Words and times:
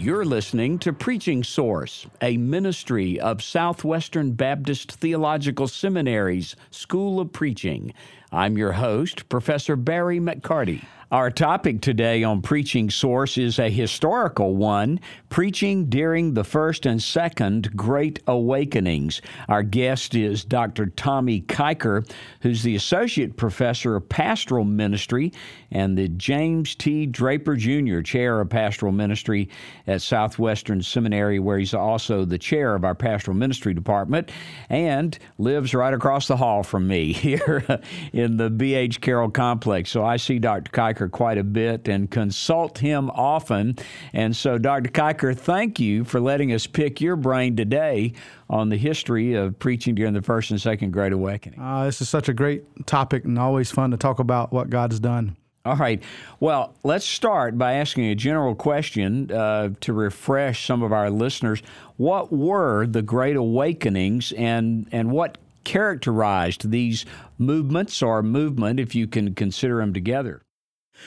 You're 0.00 0.24
listening 0.24 0.78
to 0.78 0.94
Preaching 0.94 1.44
Source, 1.44 2.06
a 2.22 2.38
ministry 2.38 3.20
of 3.20 3.42
Southwestern 3.42 4.32
Baptist 4.32 4.92
Theological 4.92 5.68
Seminary's 5.68 6.56
School 6.70 7.20
of 7.20 7.34
Preaching. 7.34 7.92
I'm 8.32 8.56
your 8.56 8.72
host, 8.72 9.28
Professor 9.28 9.74
Barry 9.74 10.20
McCarty. 10.20 10.84
Our 11.12 11.32
topic 11.32 11.80
today 11.80 12.22
on 12.22 12.40
Preaching 12.40 12.88
Source 12.88 13.36
is 13.36 13.58
a 13.58 13.68
historical 13.68 14.54
one 14.54 15.00
preaching 15.28 15.86
during 15.86 16.34
the 16.34 16.44
first 16.44 16.86
and 16.86 17.02
second 17.02 17.76
Great 17.76 18.20
Awakenings. 18.28 19.20
Our 19.48 19.64
guest 19.64 20.14
is 20.14 20.44
Dr. 20.44 20.86
Tommy 20.86 21.40
Kiker, 21.40 22.08
who's 22.42 22.62
the 22.62 22.76
Associate 22.76 23.36
Professor 23.36 23.96
of 23.96 24.08
Pastoral 24.08 24.64
Ministry 24.64 25.32
and 25.72 25.98
the 25.98 26.06
James 26.06 26.76
T. 26.76 27.06
Draper 27.06 27.56
Jr. 27.56 28.02
Chair 28.02 28.40
of 28.40 28.48
Pastoral 28.50 28.92
Ministry 28.92 29.48
at 29.88 30.02
Southwestern 30.02 30.80
Seminary, 30.80 31.40
where 31.40 31.58
he's 31.58 31.74
also 31.74 32.24
the 32.24 32.38
chair 32.38 32.76
of 32.76 32.84
our 32.84 32.94
Pastoral 32.94 33.36
Ministry 33.36 33.74
Department 33.74 34.30
and 34.68 35.18
lives 35.38 35.74
right 35.74 35.92
across 35.92 36.28
the 36.28 36.36
hall 36.36 36.62
from 36.62 36.86
me 36.86 37.12
here 37.12 37.80
in 38.20 38.36
the 38.36 38.50
B.H. 38.50 39.00
Carroll 39.00 39.30
Complex. 39.30 39.90
So 39.90 40.04
I 40.04 40.16
see 40.16 40.38
Dr. 40.38 40.70
Kiker 40.70 41.10
quite 41.10 41.38
a 41.38 41.44
bit 41.44 41.88
and 41.88 42.10
consult 42.10 42.78
him 42.78 43.10
often. 43.10 43.76
And 44.12 44.36
so, 44.36 44.58
Dr. 44.58 44.90
Kiker, 44.90 45.36
thank 45.36 45.80
you 45.80 46.04
for 46.04 46.20
letting 46.20 46.52
us 46.52 46.66
pick 46.66 47.00
your 47.00 47.16
brain 47.16 47.56
today 47.56 48.12
on 48.48 48.68
the 48.68 48.76
history 48.76 49.34
of 49.34 49.58
preaching 49.58 49.94
during 49.94 50.14
the 50.14 50.22
first 50.22 50.50
and 50.50 50.60
second 50.60 50.92
Great 50.92 51.12
Awakening. 51.12 51.60
Uh, 51.60 51.84
this 51.84 52.00
is 52.00 52.08
such 52.08 52.28
a 52.28 52.34
great 52.34 52.86
topic 52.86 53.24
and 53.24 53.38
always 53.38 53.70
fun 53.70 53.90
to 53.90 53.96
talk 53.96 54.18
about 54.18 54.52
what 54.52 54.70
God's 54.70 55.00
done. 55.00 55.36
All 55.64 55.76
right. 55.76 56.02
Well, 56.40 56.74
let's 56.84 57.04
start 57.04 57.58
by 57.58 57.74
asking 57.74 58.06
a 58.06 58.14
general 58.14 58.54
question 58.54 59.30
uh, 59.30 59.70
to 59.80 59.92
refresh 59.92 60.66
some 60.66 60.82
of 60.82 60.90
our 60.90 61.10
listeners. 61.10 61.62
What 61.98 62.32
were 62.32 62.86
the 62.86 63.02
Great 63.02 63.36
Awakenings 63.36 64.32
and, 64.32 64.88
and 64.90 65.10
what 65.10 65.36
characterized 65.64 66.70
these 66.70 67.04
movements 67.38 68.02
or 68.02 68.22
movement, 68.22 68.80
if 68.80 68.94
you 68.94 69.06
can 69.06 69.34
consider 69.34 69.78
them 69.78 69.92
together? 69.92 70.42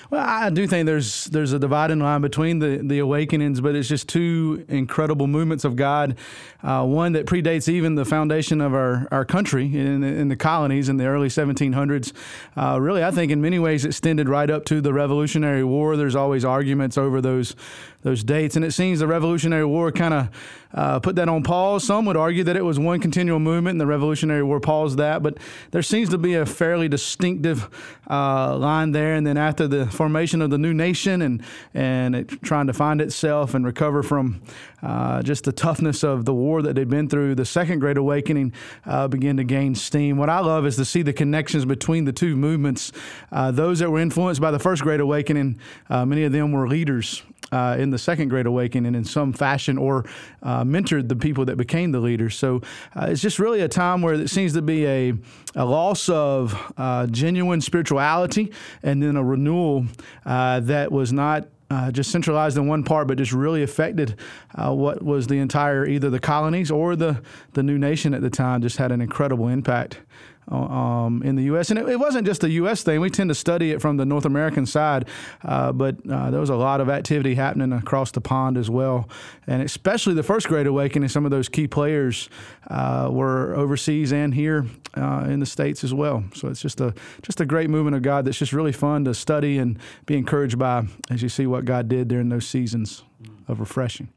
Well, 0.10 0.23
I 0.26 0.50
do 0.50 0.68
think 0.68 0.86
there's 0.86 1.26
there's 1.26 1.54
a 1.54 1.60
dividing 1.60 2.00
line 2.00 2.22
between 2.22 2.60
the, 2.60 2.82
the 2.84 3.00
awakenings, 3.00 3.62
but 3.62 3.76
it's 3.76 3.88
just 3.88 4.10
two 4.10 4.66
incredible 4.68 5.28
movements 5.28 5.64
of 5.64 5.76
God. 5.76 6.18
Uh, 6.62 6.86
one 6.86 7.14
that 7.14 7.26
predates 7.26 7.68
even 7.68 7.95
the 7.95 8.06
foundation 8.06 8.62
of 8.62 8.73
our, 8.73 9.08
our 9.12 9.26
country 9.26 9.66
in, 9.66 10.04
in 10.04 10.28
the 10.30 10.36
colonies 10.36 10.90
in 10.90 10.98
the 10.98 11.06
early 11.06 11.28
1700s. 11.28 12.14
Uh, 12.56 12.80
really, 12.80 13.04
I 13.04 13.12
think 13.12 13.32
in 13.32 13.42
many 13.42 13.60
ways 13.60 13.86
extended 13.86 14.30
right 14.30 14.50
up 14.50 14.66
to 14.66 14.82
the 14.82 14.94
Revolutionary 14.94 15.64
War. 15.64 15.95
There's 15.98 16.16
always 16.16 16.45
arguments 16.45 16.98
over 16.98 17.22
those 17.22 17.56
those 18.04 18.23
dates. 18.23 18.56
And 18.56 18.64
it 18.64 18.72
seems 18.72 19.00
the 19.00 19.08
Revolutionary 19.08 19.66
War 19.66 19.92
kind 19.92 20.14
of 20.14 20.30
uh, 20.73 21.00
put 21.00 21.16
that 21.16 21.30
on 21.30 21.44
pause. 21.44 21.84
Some 21.84 22.06
would 22.06 22.18
argue 22.18 22.44
that 22.44 22.56
it 22.56 22.64
was 22.64 22.80
one 22.80 23.00
continual 23.00 23.40
movement 23.40 23.73
and 23.73 23.82
the 23.82 23.88
Revolutionary 23.88 24.44
War 24.44 24.60
paused 24.60 24.98
that, 24.98 25.23
but 25.23 25.38
there 25.72 25.82
seems 25.82 26.10
to 26.10 26.18
be 26.18 26.34
a 26.34 26.45
fairly 26.45 26.90
distinctive 26.90 27.70
uh, 28.10 28.58
line 28.58 28.92
there. 28.92 29.14
And 29.14 29.26
then 29.26 29.38
after 29.38 29.68
the 29.68 29.86
formation 29.88 30.42
of 30.42 30.50
the 30.50 30.58
new 30.58 30.73
nation 30.73 31.22
and, 31.22 31.44
and 31.73 32.16
it, 32.16 32.42
trying 32.42 32.68
to 32.68 32.73
find 32.73 33.02
itself 33.02 33.54
and 33.54 33.66
recover 33.66 34.04
from 34.04 34.42
uh, 34.82 35.22
just 35.22 35.44
the 35.44 35.52
toughness 35.52 36.04
of 36.04 36.26
the 36.26 36.34
war 36.34 36.62
that 36.62 36.76
they'd 36.76 36.90
been 36.90 37.08
through, 37.08 37.36
the 37.36 37.45
Second 37.45 37.80
Great 37.80 37.98
Awakening 37.98 38.52
uh, 38.86 39.08
began 39.08 39.38
to 39.38 39.44
gain 39.44 39.76
steam. 39.76 40.17
What 40.17 40.30
I 40.30 40.40
love 40.40 40.66
is 40.66 40.76
to 40.78 40.86
see 40.86 41.04
the 41.04 41.14
connections 41.14 41.66
between 41.66 42.06
the 42.06 42.14
two 42.14 42.36
movements. 42.36 42.92
Uh, 43.32 43.52
those 43.52 43.80
that 43.80 43.90
were 43.90 44.00
influenced 44.00 44.42
by 44.42 44.52
the 44.52 44.60
First 44.60 44.82
Great 44.82 45.00
Awakening, 45.00 45.60
uh, 45.90 46.06
many 46.06 46.23
of 46.23 46.32
them 46.32 46.52
were 46.52 46.67
leaders 46.67 47.22
uh, 47.52 47.75
in 47.80 47.89
the 47.89 47.97
Second 47.97 48.30
Great 48.30 48.45
Awakening 48.45 48.87
and 48.87 48.95
in 48.95 49.04
some 49.04 49.33
fashion 49.33 49.77
or 49.77 50.05
uh, 50.42 50.64
mentored 50.64 51.09
the 51.09 51.15
people 51.15 51.45
that 51.45 51.58
became 51.58 51.92
the 51.92 51.99
leaders. 51.99 52.36
So 52.36 52.61
uh, 52.95 53.08
it's 53.09 53.21
just 53.21 53.39
really 53.39 53.61
a 53.61 53.67
time 53.67 54.02
where 54.02 54.14
it 54.14 54.30
seems 54.30 54.54
to 54.54 54.61
be 54.61 54.86
a, 54.86 55.14
a 55.55 55.65
loss 55.65 56.09
of 56.09 56.73
uh, 56.77 57.08
genuine 57.08 57.61
spirituality 57.61 58.52
and 58.82 59.02
then 59.02 59.15
a 59.15 59.23
renewal 59.23 59.86
uh, 60.26 60.59
that 60.61 60.92
was 60.92 61.14
not 61.14 61.48
uh, 61.70 61.92
just 61.92 62.11
centralized 62.11 62.55
in 62.55 62.67
one 62.67 62.83
part, 62.83 63.08
but 63.08 63.17
just 63.17 63.32
really 63.32 63.64
affected 63.64 64.15
uh, 64.55 64.71
what 64.71 65.02
was 65.02 65.26
the 65.26 65.39
entire 65.39 65.87
either 65.87 66.09
the 66.09 66.20
colonies 66.20 66.70
or 66.70 66.95
the 66.95 67.20
the 67.53 67.64
new 67.64 67.80
nation 67.80 68.14
at 68.14 68.21
the 68.21 68.30
time. 68.30 68.61
Just 68.61 68.77
had 68.77 68.92
an 68.92 69.02
incredible 69.02 69.48
impact 69.48 69.99
um, 70.48 71.21
in 71.23 71.36
the 71.36 71.43
U.S. 71.43 71.70
And 71.70 71.80
it, 71.80 71.87
it, 71.89 71.99
wasn't 71.99 72.26
just 72.26 72.42
the 72.42 72.49
U.S. 72.52 72.83
thing. 72.83 72.99
We 72.99 73.09
tend 73.09 73.30
to 73.30 73.36
study 73.36 73.71
it 73.71 73.81
from 73.81 73.98
the 73.98 74.05
North 74.05 74.26
American 74.26 74.65
side, 74.65 75.08
uh, 75.43 75.71
but 75.71 75.98
uh, 76.09 76.31
there 76.31 76.39
was 76.39 76.49
a 76.49 76.55
lot 76.55 76.81
of 76.81 76.89
activity 76.89 77.36
happening 77.36 77.71
across 77.73 78.11
the 78.11 78.21
pond 78.21 78.58
as 78.58 78.70
well. 78.70 79.09
And 79.48 79.61
especially 79.61 80.14
the 80.14 80.23
First 80.23 80.48
Great 80.48 80.67
Awakening, 80.67 81.09
some 81.09 81.26
of 81.26 81.32
those 81.32 81.49
key 81.49 81.67
players 81.67 82.30
uh, 82.67 83.09
were 83.11 83.55
overseas 83.55 84.11
and 84.11 84.33
here 84.33 84.65
uh, 84.95 85.26
in 85.27 85.39
the 85.39 85.45
states 85.45 85.83
as 85.83 85.93
well. 85.93 86.23
So 86.36 86.49
it's 86.49 86.61
just 86.61 86.82
a 86.82 86.93
just 87.21 87.42
a 87.42 87.45
great 87.45 87.70
movement 87.70 87.95
of 87.95 88.02
God 88.02 88.26
that's 88.26 88.37
just 88.37 88.53
really 88.53 88.71
fun 88.71 89.05
to 89.05 89.14
study 89.14 89.58
and 89.58 89.80
be 90.05 90.17
encouraged 90.17 90.59
by 90.59 90.87
as 91.09 91.21
you 91.23 91.30
see 91.30 91.48
what 91.48 91.65
God 91.65 91.87
did 91.87 92.08
during 92.08 92.30
those 92.30 92.48
seasons 92.48 93.03
of 93.48 93.59
refreshing. 93.59 94.09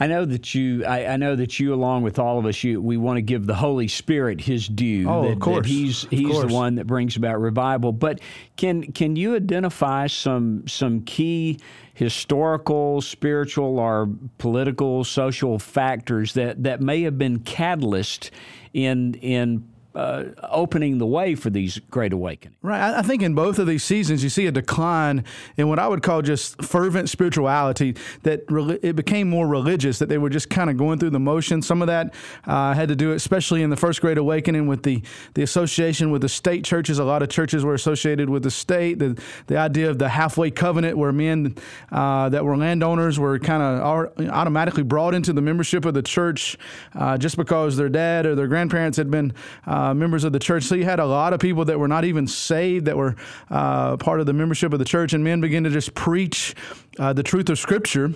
I 0.00 0.06
know 0.06 0.24
that 0.24 0.54
you. 0.54 0.84
I, 0.84 1.06
I, 1.06 1.16
know 1.16 1.34
that 1.34 1.58
you, 1.58 1.74
along 1.74 2.02
with 2.02 2.18
all 2.18 2.38
of 2.38 2.46
us, 2.46 2.62
you, 2.62 2.80
we 2.80 2.96
want 2.96 3.16
to 3.16 3.22
give 3.22 3.46
the 3.46 3.54
Holy 3.54 3.88
Spirit 3.88 4.40
His 4.40 4.68
due. 4.68 5.08
Oh, 5.08 5.22
that, 5.22 5.32
of 5.32 5.40
course. 5.40 5.66
he's 5.66 6.06
He's 6.08 6.28
course. 6.28 6.46
the 6.46 6.54
one 6.54 6.76
that 6.76 6.86
brings 6.86 7.16
about 7.16 7.40
revival. 7.40 7.92
But 7.92 8.20
can 8.56 8.92
can 8.92 9.16
you 9.16 9.34
identify 9.34 10.06
some 10.06 10.68
some 10.68 11.02
key 11.02 11.58
historical, 11.94 13.00
spiritual, 13.00 13.80
or 13.80 14.08
political, 14.38 15.02
social 15.02 15.58
factors 15.58 16.34
that 16.34 16.62
that 16.62 16.80
may 16.80 17.02
have 17.02 17.18
been 17.18 17.40
catalyst 17.40 18.30
in 18.72 19.14
in 19.14 19.68
uh, 19.94 20.24
opening 20.42 20.98
the 20.98 21.06
way 21.06 21.34
for 21.34 21.50
these 21.50 21.78
great 21.90 22.12
awakenings. 22.12 22.56
Right. 22.62 22.94
I 22.94 23.02
think 23.02 23.22
in 23.22 23.34
both 23.34 23.58
of 23.58 23.66
these 23.66 23.82
seasons, 23.82 24.22
you 24.22 24.28
see 24.28 24.46
a 24.46 24.52
decline 24.52 25.24
in 25.56 25.68
what 25.68 25.78
I 25.78 25.88
would 25.88 26.02
call 26.02 26.22
just 26.22 26.62
fervent 26.62 27.08
spirituality. 27.08 27.96
That 28.22 28.44
it 28.82 28.94
became 28.96 29.28
more 29.28 29.46
religious. 29.46 29.98
That 29.98 30.08
they 30.08 30.18
were 30.18 30.30
just 30.30 30.50
kind 30.50 30.70
of 30.70 30.76
going 30.76 30.98
through 30.98 31.10
the 31.10 31.20
motions. 31.20 31.66
Some 31.66 31.82
of 31.82 31.88
that 31.88 32.14
uh, 32.46 32.74
had 32.74 32.88
to 32.88 32.96
do, 32.96 33.12
especially 33.12 33.62
in 33.62 33.70
the 33.70 33.76
first 33.76 34.00
Great 34.00 34.18
Awakening, 34.18 34.66
with 34.66 34.82
the 34.82 35.02
the 35.34 35.42
association 35.42 36.10
with 36.10 36.22
the 36.22 36.28
state 36.28 36.64
churches. 36.64 36.98
A 36.98 37.04
lot 37.04 37.22
of 37.22 37.28
churches 37.28 37.64
were 37.64 37.74
associated 37.74 38.28
with 38.28 38.42
the 38.42 38.50
state. 38.50 38.98
The 38.98 39.20
the 39.46 39.56
idea 39.56 39.90
of 39.90 39.98
the 39.98 40.08
halfway 40.08 40.50
covenant, 40.50 40.98
where 40.98 41.12
men 41.12 41.56
uh, 41.90 42.28
that 42.28 42.44
were 42.44 42.56
landowners 42.56 43.18
were 43.18 43.38
kind 43.38 43.62
of 43.62 44.28
automatically 44.30 44.82
brought 44.82 45.14
into 45.14 45.32
the 45.32 45.42
membership 45.42 45.84
of 45.84 45.94
the 45.94 46.02
church 46.02 46.56
uh, 46.94 47.16
just 47.16 47.36
because 47.36 47.76
their 47.76 47.88
dad 47.88 48.26
or 48.26 48.34
their 48.34 48.46
grandparents 48.46 48.96
had 48.98 49.10
been 49.10 49.32
uh, 49.66 49.77
uh, 49.78 49.94
members 49.94 50.24
of 50.24 50.32
the 50.32 50.38
church. 50.38 50.64
So 50.64 50.74
you 50.74 50.84
had 50.84 50.98
a 50.98 51.06
lot 51.06 51.32
of 51.32 51.40
people 51.40 51.64
that 51.66 51.78
were 51.78 51.88
not 51.88 52.04
even 52.04 52.26
saved 52.26 52.86
that 52.86 52.96
were 52.96 53.14
uh, 53.48 53.96
part 53.96 54.18
of 54.20 54.26
the 54.26 54.32
membership 54.32 54.72
of 54.72 54.78
the 54.78 54.84
church, 54.84 55.12
and 55.12 55.22
men 55.22 55.40
began 55.40 55.64
to 55.64 55.70
just 55.70 55.94
preach 55.94 56.54
uh, 56.98 57.12
the 57.12 57.22
truth 57.22 57.48
of 57.48 57.58
Scripture 57.58 58.12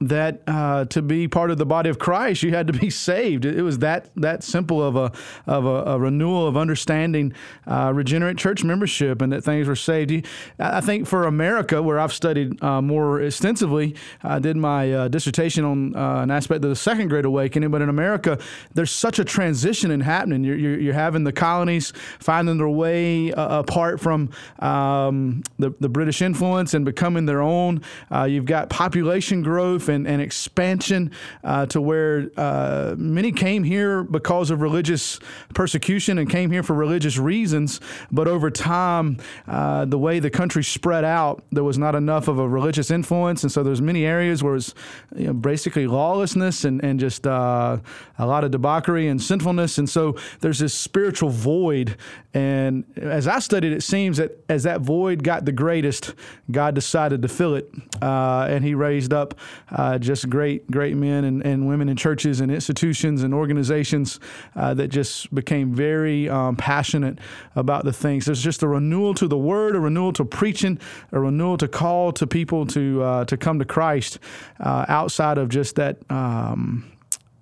that 0.00 0.42
uh, 0.46 0.84
to 0.86 1.00
be 1.00 1.26
part 1.26 1.50
of 1.50 1.56
the 1.56 1.64
body 1.64 1.88
of 1.88 1.98
Christ, 1.98 2.42
you 2.42 2.50
had 2.50 2.66
to 2.66 2.72
be 2.72 2.90
saved. 2.90 3.44
It 3.44 3.62
was 3.62 3.78
that 3.78 4.10
that 4.16 4.44
simple 4.44 4.82
of 4.82 4.96
a 4.96 5.12
of 5.46 5.64
a, 5.64 5.92
a 5.92 5.98
renewal 5.98 6.46
of 6.46 6.56
understanding 6.56 7.32
uh, 7.66 7.92
regenerate 7.94 8.36
church 8.36 8.62
membership, 8.62 9.22
and 9.22 9.32
that 9.32 9.42
things 9.42 9.66
were 9.66 9.76
saved. 9.76 10.26
I 10.58 10.80
think 10.80 11.06
for 11.06 11.24
America, 11.24 11.82
where 11.82 11.98
I've 11.98 12.12
studied 12.12 12.62
uh, 12.62 12.82
more 12.82 13.22
extensively, 13.22 13.96
I 14.22 14.38
did 14.38 14.56
my 14.56 14.92
uh, 14.92 15.08
dissertation 15.08 15.64
on 15.64 15.96
uh, 15.96 16.20
an 16.20 16.30
aspect 16.30 16.62
of 16.62 16.70
the 16.70 16.76
Second 16.76 17.08
Great 17.08 17.24
Awakening. 17.24 17.70
But 17.70 17.82
in 17.82 17.88
America, 17.88 18.38
there's 18.74 18.90
such 18.90 19.18
a 19.18 19.24
transition 19.24 19.90
in 19.90 20.00
happening. 20.00 20.44
You're, 20.44 20.56
you're, 20.56 20.78
you're 20.78 20.94
having 20.94 21.24
the 21.24 21.32
colonies 21.32 21.92
finding 22.18 22.58
their 22.58 22.68
way 22.68 23.32
uh, 23.32 23.60
apart 23.60 24.00
from 24.00 24.30
um, 24.58 25.42
the, 25.58 25.74
the 25.80 25.88
British 25.88 26.20
influence 26.20 26.74
and 26.74 26.84
becoming 26.84 27.24
their 27.24 27.40
own. 27.40 27.80
you've 28.26 28.44
got 28.44 28.68
population 28.68 29.42
growth 29.42 29.85
and, 29.88 30.06
and 30.06 30.20
expansion 30.22 31.10
uh, 31.44 31.66
to 31.66 31.80
where 31.80 32.30
uh, 32.36 32.94
many 32.98 33.32
came 33.32 33.64
here 33.64 34.02
because 34.02 34.50
of 34.50 34.60
religious 34.60 35.18
persecution 35.54 36.18
and 36.18 36.30
came 36.30 36.50
here 36.50 36.62
for 36.62 36.74
religious 36.74 37.18
reasons. 37.18 37.80
But 38.10 38.28
over 38.28 38.50
time, 38.50 39.18
uh, 39.46 39.84
the 39.84 39.98
way 39.98 40.18
the 40.18 40.30
country 40.30 40.64
spread 40.64 41.04
out, 41.04 41.42
there 41.52 41.64
was 41.64 41.78
not 41.78 41.94
enough 41.94 42.28
of 42.28 42.38
a 42.38 42.48
religious 42.48 42.90
influence. 42.90 43.42
And 43.42 43.52
so 43.52 43.62
there's 43.62 43.82
many 43.82 44.04
areas 44.04 44.42
where 44.42 44.56
it's 44.56 44.74
you 45.14 45.26
know, 45.26 45.32
basically 45.32 45.86
lawlessness 45.86 46.64
and, 46.64 46.82
and 46.84 47.00
just 47.00 47.26
uh, 47.26 47.78
a 48.18 48.26
lot 48.26 48.44
of 48.44 48.50
debauchery 48.50 49.08
and 49.08 49.20
sinfulness. 49.20 49.78
And 49.78 49.88
so 49.88 50.16
there's 50.40 50.58
this 50.58 50.74
spiritual 50.74 51.30
void. 51.30 51.96
And 52.34 52.84
as 52.96 53.26
I 53.26 53.38
studied, 53.38 53.72
it 53.72 53.82
seems 53.82 54.18
that 54.18 54.44
as 54.48 54.64
that 54.64 54.80
void 54.80 55.22
got 55.22 55.44
the 55.44 55.52
greatest, 55.52 56.14
God 56.50 56.74
decided 56.74 57.22
to 57.22 57.28
fill 57.28 57.54
it. 57.54 57.70
Uh, 58.02 58.46
and 58.48 58.64
he 58.64 58.74
raised 58.74 59.12
up 59.12 59.34
uh, 59.76 59.98
just 59.98 60.30
great, 60.30 60.68
great 60.70 60.96
men 60.96 61.24
and, 61.24 61.44
and 61.44 61.68
women 61.68 61.88
in 61.88 61.96
churches 61.96 62.40
and 62.40 62.50
institutions 62.50 63.22
and 63.22 63.34
organizations 63.34 64.18
uh, 64.56 64.72
that 64.72 64.88
just 64.88 65.32
became 65.34 65.74
very 65.74 66.28
um, 66.30 66.56
passionate 66.56 67.18
about 67.54 67.84
the 67.84 67.92
things. 67.92 68.24
There's 68.24 68.42
just 68.42 68.62
a 68.62 68.68
renewal 68.68 69.12
to 69.14 69.28
the 69.28 69.36
word, 69.36 69.76
a 69.76 69.80
renewal 69.80 70.14
to 70.14 70.24
preaching, 70.24 70.80
a 71.12 71.20
renewal 71.20 71.58
to 71.58 71.68
call 71.68 72.10
to 72.12 72.26
people 72.26 72.66
to 72.68 73.02
uh, 73.02 73.24
to 73.26 73.36
come 73.36 73.58
to 73.58 73.66
Christ 73.66 74.18
uh, 74.60 74.86
outside 74.88 75.36
of 75.36 75.50
just 75.50 75.76
that. 75.76 75.98
Um, 76.10 76.90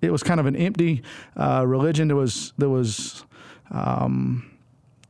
it 0.01 0.11
was 0.11 0.21
kind 0.21 0.39
of 0.39 0.45
an 0.45 0.55
empty 0.55 1.01
uh, 1.35 1.63
religion. 1.65 2.09
There 2.09 2.17
was 2.17 2.53
there 2.57 2.69
was. 2.69 3.23
Um, 3.71 4.51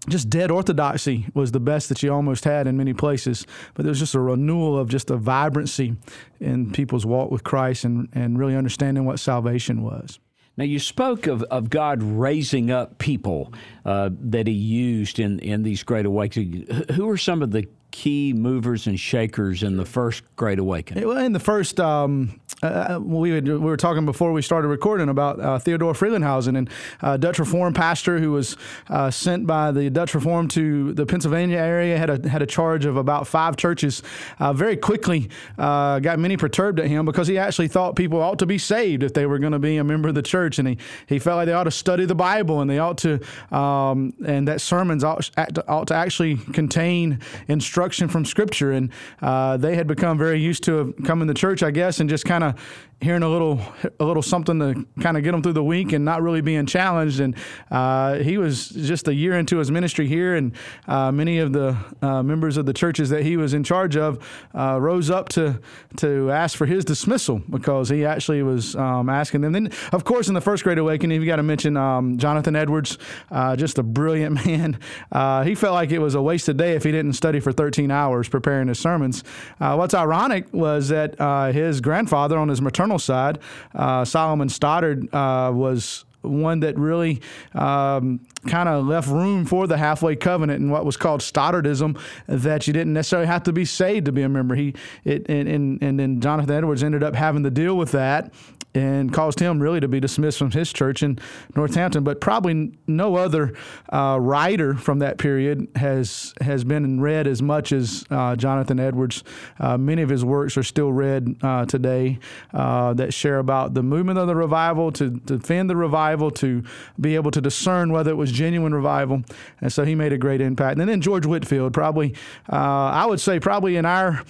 just 0.07 0.29
dead 0.29 0.51
orthodoxy 0.51 1.27
was 1.33 1.51
the 1.51 1.59
best 1.59 1.89
that 1.89 2.03
you 2.03 2.13
almost 2.13 2.43
had 2.43 2.67
in 2.67 2.77
many 2.77 2.93
places. 2.93 3.45
But 3.73 3.83
there 3.83 3.91
was 3.91 3.99
just 3.99 4.15
a 4.15 4.19
renewal 4.19 4.77
of 4.77 4.89
just 4.89 5.09
a 5.09 5.17
vibrancy 5.17 5.95
in 6.39 6.71
people's 6.71 7.05
walk 7.05 7.31
with 7.31 7.43
Christ 7.43 7.83
and, 7.83 8.09
and 8.13 8.37
really 8.37 8.55
understanding 8.55 9.05
what 9.05 9.19
salvation 9.19 9.81
was. 9.81 10.19
Now, 10.57 10.63
you 10.63 10.79
spoke 10.79 11.27
of, 11.27 11.43
of 11.43 11.69
God 11.69 12.01
raising 12.01 12.71
up 12.71 12.97
people 12.97 13.53
uh, 13.83 14.09
that 14.21 14.47
He 14.47 14.53
used 14.53 15.19
in, 15.19 15.39
in 15.39 15.63
these 15.63 15.83
great 15.83 16.05
awakenings. 16.05 16.93
Who 16.95 17.09
are 17.09 17.17
some 17.17 17.41
of 17.41 17.51
the 17.51 17.67
key 17.95 18.33
movers 18.33 18.87
and 18.87 18.99
shakers 18.99 19.63
in 19.63 19.77
the 19.77 19.85
first 19.85 20.21
Great 20.35 20.59
Awakening? 20.59 21.07
Well, 21.07 21.17
in 21.17 21.31
the 21.31 21.39
first, 21.39 21.79
um, 21.79 22.41
uh, 22.61 22.99
we, 23.01 23.31
would, 23.31 23.47
we 23.47 23.57
were 23.57 23.77
talking 23.77 24.03
before 24.03 24.33
we 24.33 24.41
started 24.41 24.67
recording 24.67 25.07
about 25.07 25.39
uh, 25.39 25.59
Theodore 25.59 25.93
Frelinghuysen 25.93 26.57
and 26.57 26.69
uh, 27.01 27.15
Dutch 27.15 27.39
Reformed 27.39 27.73
pastor 27.73 28.19
who 28.19 28.33
was 28.33 28.57
uh, 28.89 29.09
sent 29.09 29.47
by 29.47 29.71
the 29.71 29.89
Dutch 29.89 30.13
Reformed 30.13 30.51
to 30.51 30.91
the 30.91 31.05
Pennsylvania 31.05 31.57
area, 31.57 31.97
had 31.97 32.09
a, 32.09 32.29
had 32.29 32.41
a 32.41 32.45
charge 32.45 32.83
of 32.83 32.97
about 32.97 33.27
five 33.27 33.55
churches. 33.55 34.03
Uh, 34.39 34.51
very 34.51 34.75
quickly 34.75 35.29
uh, 35.57 35.99
got 35.99 36.19
many 36.19 36.35
perturbed 36.35 36.81
at 36.81 36.87
him 36.87 37.05
because 37.05 37.29
he 37.29 37.37
actually 37.37 37.69
thought 37.69 37.95
people 37.95 38.21
ought 38.21 38.39
to 38.39 38.45
be 38.45 38.57
saved 38.57 39.03
if 39.03 39.13
they 39.13 39.25
were 39.25 39.39
going 39.39 39.53
to 39.53 39.59
be 39.59 39.77
a 39.77 39.85
member 39.85 40.09
of 40.09 40.15
the 40.15 40.21
church. 40.21 40.59
And 40.59 40.67
he, 40.67 40.77
he 41.07 41.17
felt 41.17 41.37
like 41.37 41.45
they 41.45 41.53
ought 41.53 41.63
to 41.63 41.71
study 41.71 42.03
the 42.03 42.13
Bible 42.13 42.59
and 42.59 42.69
they 42.69 42.79
ought 42.79 42.97
to, 42.99 43.21
um, 43.55 44.13
and 44.25 44.49
that 44.49 44.59
sermons 44.59 45.05
ought, 45.05 45.31
ought 45.69 45.87
to 45.87 45.93
actually 45.93 46.35
contain 46.35 47.21
instructions 47.47 47.84
instruction 47.85 48.07
from 48.09 48.25
Scripture, 48.25 48.71
and 48.71 48.91
uh, 49.21 49.57
they 49.57 49.75
had 49.75 49.85
become 49.85 50.17
very 50.17 50.41
used 50.41 50.63
to 50.63 50.93
coming 51.05 51.27
to 51.27 51.33
church, 51.35 51.61
I 51.61 51.69
guess, 51.69 51.99
and 51.99 52.09
just 52.09 52.25
kind 52.25 52.43
of 52.43 52.55
hearing 53.01 53.23
a 53.23 53.29
little 53.29 53.61
a 53.99 54.05
little 54.05 54.23
something 54.23 54.59
to 54.59 54.85
kind 55.01 55.17
of 55.17 55.23
get 55.23 55.33
him 55.33 55.41
through 55.43 55.53
the 55.53 55.63
week 55.63 55.91
and 55.91 56.05
not 56.05 56.21
really 56.21 56.41
being 56.41 56.65
challenged. 56.65 57.19
And 57.19 57.35
uh, 57.69 58.15
he 58.15 58.37
was 58.37 58.69
just 58.69 59.07
a 59.07 59.13
year 59.13 59.37
into 59.37 59.57
his 59.57 59.69
ministry 59.69 60.07
here, 60.07 60.35
and 60.35 60.53
uh, 60.87 61.11
many 61.11 61.39
of 61.39 61.53
the 61.53 61.77
uh, 62.01 62.23
members 62.23 62.57
of 62.57 62.65
the 62.65 62.73
churches 62.73 63.09
that 63.09 63.23
he 63.23 63.37
was 63.37 63.53
in 63.53 63.63
charge 63.63 63.95
of 63.95 64.19
uh, 64.53 64.79
rose 64.79 65.09
up 65.09 65.29
to 65.29 65.59
to 65.97 66.31
ask 66.31 66.57
for 66.57 66.65
his 66.65 66.85
dismissal 66.85 67.41
because 67.49 67.89
he 67.89 68.05
actually 68.05 68.41
was 68.43 68.75
um, 68.75 69.09
asking 69.09 69.41
them. 69.41 69.51
Then, 69.51 69.71
of 69.91 70.03
course, 70.03 70.27
in 70.27 70.33
the 70.33 70.41
first 70.41 70.63
Great 70.63 70.77
Awakening, 70.77 71.21
you 71.21 71.27
got 71.27 71.37
to 71.37 71.43
mention 71.43 71.77
um, 71.77 72.17
Jonathan 72.17 72.55
Edwards, 72.55 72.97
uh, 73.29 73.55
just 73.55 73.77
a 73.77 73.83
brilliant 73.83 74.45
man. 74.45 74.79
Uh, 75.11 75.43
he 75.43 75.53
felt 75.53 75.73
like 75.73 75.91
it 75.91 75.99
was 75.99 76.15
a 76.15 76.21
wasted 76.21 76.57
day 76.57 76.73
if 76.73 76.83
he 76.83 76.91
didn't 76.91 77.13
study 77.13 77.39
for 77.39 77.51
13 77.51 77.91
hours 77.91 78.29
preparing 78.29 78.67
his 78.67 78.79
sermons. 78.79 79.23
what's 79.59 79.93
ironic 79.93 80.51
was 80.53 80.89
that 80.89 81.15
his 81.53 81.81
grandfather 81.81 82.37
on 82.37 82.49
his 82.49 82.61
maternal 82.61 82.84
maternal 82.85 82.99
side, 82.99 83.39
uh, 83.73 84.05
Solomon 84.05 84.49
Stoddard 84.49 85.13
uh, 85.13 85.51
was 85.53 86.05
one 86.21 86.61
that 86.61 86.77
really 86.77 87.21
um, 87.53 88.19
kind 88.47 88.67
of 88.67 88.85
left 88.85 89.07
room 89.07 89.45
for 89.45 89.67
the 89.67 89.77
halfway 89.77 90.15
covenant 90.15 90.59
and 90.59 90.71
what 90.71 90.83
was 90.83 90.97
called 90.97 91.21
Stoddardism, 91.21 91.99
that 92.27 92.65
you 92.65 92.73
didn't 92.73 92.93
necessarily 92.93 93.27
have 93.27 93.43
to 93.43 93.53
be 93.53 93.65
saved 93.65 94.05
to 94.05 94.11
be 94.11 94.23
a 94.23 94.29
member. 94.29 94.55
He 94.55 94.73
it, 95.03 95.29
and, 95.29 95.47
and 95.47 95.83
and 95.83 95.99
then 95.99 96.21
Jonathan 96.21 96.51
Edwards 96.55 96.83
ended 96.83 97.03
up 97.03 97.15
having 97.15 97.43
to 97.43 97.51
deal 97.51 97.77
with 97.77 97.91
that 97.91 98.33
and 98.75 99.11
caused 99.13 99.39
him 99.39 99.59
really 99.59 99.79
to 99.79 99.87
be 99.87 99.99
dismissed 99.99 100.37
from 100.37 100.51
his 100.51 100.71
church 100.71 101.01
in 101.01 101.17
Northampton. 101.55 102.03
But 102.03 102.21
probably 102.21 102.77
no 102.85 103.15
other 103.15 103.53
uh, 103.91 104.17
writer 104.19 104.75
from 104.75 104.99
that 104.99 105.17
period 105.17 105.67
has 105.75 106.33
has 106.41 106.63
been 106.63 107.01
read 107.01 107.25
as 107.25 107.41
much 107.41 107.71
as 107.71 108.05
uh, 108.11 108.35
Jonathan 108.35 108.79
Edwards. 108.79 109.23
Uh, 109.59 109.77
many 109.77 110.01
of 110.01 110.09
his 110.09 110.23
works 110.23 110.57
are 110.57 110.63
still 110.63 110.91
read 110.91 111.35
uh, 111.41 111.65
today 111.65 112.19
uh, 112.53 112.93
that 112.93 113.13
share 113.13 113.39
about 113.39 113.73
the 113.73 113.83
movement 113.83 114.19
of 114.19 114.27
the 114.27 114.35
revival, 114.35 114.91
to 114.91 115.09
defend 115.09 115.69
the 115.69 115.75
revival, 115.75 116.29
to 116.31 116.63
be 116.99 117.15
able 117.15 117.31
to 117.31 117.41
discern 117.41 117.91
whether 117.91 118.11
it 118.11 118.15
was 118.15 118.31
genuine 118.31 118.73
revival. 118.73 119.23
And 119.61 119.71
so 119.71 119.85
he 119.85 119.95
made 119.95 120.11
a 120.11 120.17
great 120.17 120.41
impact. 120.41 120.79
And 120.79 120.89
then 120.89 121.01
George 121.01 121.25
Whitefield, 121.25 121.73
probably, 121.73 122.13
uh, 122.51 122.55
I 122.55 123.05
would 123.05 123.21
say, 123.21 123.39
probably 123.39 123.77
in 123.77 123.85
our 123.85 124.23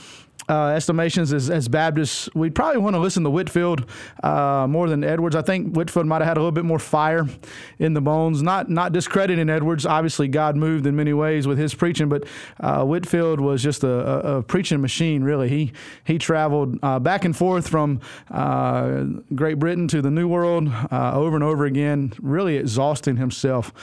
uh, 0.48 0.68
estimations 0.68 1.34
as, 1.34 1.50
as 1.50 1.68
Baptists, 1.68 2.30
we'd 2.36 2.54
probably 2.54 2.80
want 2.80 2.96
to 2.96 3.00
listen 3.00 3.24
to 3.24 3.30
Whitefield 3.30 3.90
uh, 4.22 4.68
more 4.70 4.88
than 4.88 5.04
Edwards. 5.04 5.36
I 5.36 5.42
think 5.42 5.76
Whitefield 5.76 6.06
might 6.06 6.22
have 6.22 6.28
had 6.28 6.38
a 6.38 6.40
little 6.40 6.52
bit 6.52 6.66
more 6.66 6.78
fire 6.78 7.28
in 7.80 7.94
the 7.94 8.02
bones. 8.02 8.44
Not 8.44 8.70
not 8.70 8.92
discrediting 8.92 9.50
Edwards. 9.50 9.86
Obviously, 9.86 10.28
God 10.28 10.56
moved 10.56 10.86
in 10.86 10.96
many 10.96 11.14
ways 11.14 11.48
with 11.48 11.58
his 11.58 11.74
preaching, 11.74 12.10
but 12.10 12.26
uh, 12.60 12.84
Whitefield 12.84 13.40
was 13.40 13.64
just 13.64 13.84
a, 13.84 13.88
a, 13.88 14.38
a, 14.38 14.44
preaching 14.44 14.82
machine. 14.82 15.24
Really, 15.24 15.50
he 15.50 15.74
he 16.04 16.20
traveled 16.20 16.78
uh, 16.84 17.00
back 17.00 17.26
and 17.26 17.36
forth 17.36 17.68
from 17.68 18.02
uh, 18.30 19.04
Great 19.34 19.58
Britain 19.58 19.88
to 19.88 20.02
the 20.02 20.12
New 20.12 20.28
World 20.28 20.70
uh, 20.92 21.14
over 21.16 21.36
and 21.36 21.44
over 21.44 21.66
again, 21.66 22.14
really 22.22 22.58
exhausting 22.58 23.18
himself 23.18 23.74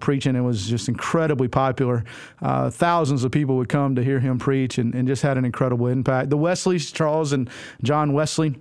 preaching. 0.00 0.34
It 0.34 0.40
was 0.40 0.66
just 0.66 0.88
incredibly 0.88 1.46
popular. 1.48 2.04
thousands 2.42 3.22
of 3.22 3.30
people 3.30 3.56
would 3.56 3.68
come 3.68 3.94
to 3.94 4.02
hear 4.02 4.18
him 4.18 4.38
preach, 4.38 4.78
and, 4.78 4.92
and 4.94 5.06
just 5.06 5.22
had 5.22 5.38
an 5.38 5.44
incredible 5.44 5.73
incredible 5.74 5.86
impact. 5.88 6.30
The 6.30 6.36
Wesleys, 6.36 6.92
Charles 6.92 7.32
and 7.32 7.50
John 7.82 8.12
Wesley. 8.12 8.56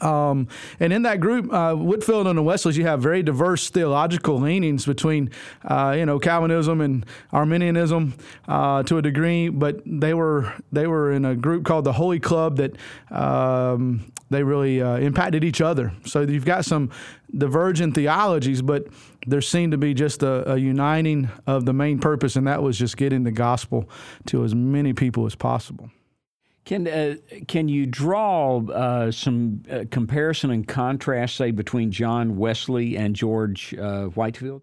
Um, 0.00 0.46
and 0.78 0.92
in 0.92 1.02
that 1.02 1.18
group, 1.18 1.52
uh, 1.52 1.74
Whitefield 1.74 2.28
and 2.28 2.38
the 2.38 2.44
Wesleys, 2.44 2.76
you 2.76 2.84
have 2.86 3.02
very 3.02 3.24
diverse 3.24 3.70
theological 3.70 4.38
leanings 4.40 4.86
between, 4.86 5.30
uh, 5.64 5.96
you 5.98 6.06
know, 6.06 6.20
Calvinism 6.20 6.80
and 6.80 7.04
Arminianism 7.32 8.14
uh, 8.46 8.84
to 8.84 8.98
a 8.98 9.02
degree. 9.02 9.48
But 9.48 9.82
they 9.84 10.14
were 10.14 10.54
they 10.70 10.86
were 10.86 11.10
in 11.12 11.24
a 11.24 11.34
group 11.34 11.64
called 11.64 11.84
the 11.84 11.92
Holy 11.92 12.20
Club 12.20 12.58
that 12.58 12.76
um, 13.10 14.12
they 14.30 14.44
really 14.44 14.80
uh, 14.80 14.98
impacted 14.98 15.42
each 15.42 15.60
other. 15.60 15.92
So 16.06 16.20
you've 16.20 16.44
got 16.44 16.64
some 16.64 16.90
divergent 17.36 17.96
theologies, 17.96 18.62
but 18.62 18.86
there 19.26 19.42
seemed 19.42 19.72
to 19.72 19.78
be 19.78 19.92
just 19.92 20.22
a, 20.22 20.52
a 20.52 20.56
uniting 20.56 21.30
of 21.48 21.64
the 21.64 21.72
main 21.72 21.98
purpose, 21.98 22.36
and 22.36 22.46
that 22.46 22.62
was 22.62 22.78
just 22.78 22.96
getting 22.96 23.24
the 23.24 23.32
gospel 23.32 23.88
to 24.26 24.44
as 24.44 24.54
many 24.54 24.92
people 24.92 25.26
as 25.26 25.34
possible. 25.34 25.90
Can 26.70 26.86
uh, 26.86 27.16
can 27.48 27.68
you 27.68 27.84
draw 27.84 28.58
uh, 28.58 29.10
some 29.10 29.64
uh, 29.68 29.86
comparison 29.90 30.52
and 30.52 30.68
contrast, 30.68 31.34
say, 31.34 31.50
between 31.50 31.90
John 31.90 32.36
Wesley 32.36 32.96
and 32.96 33.16
George 33.16 33.74
uh, 33.74 34.04
Whitefield? 34.04 34.62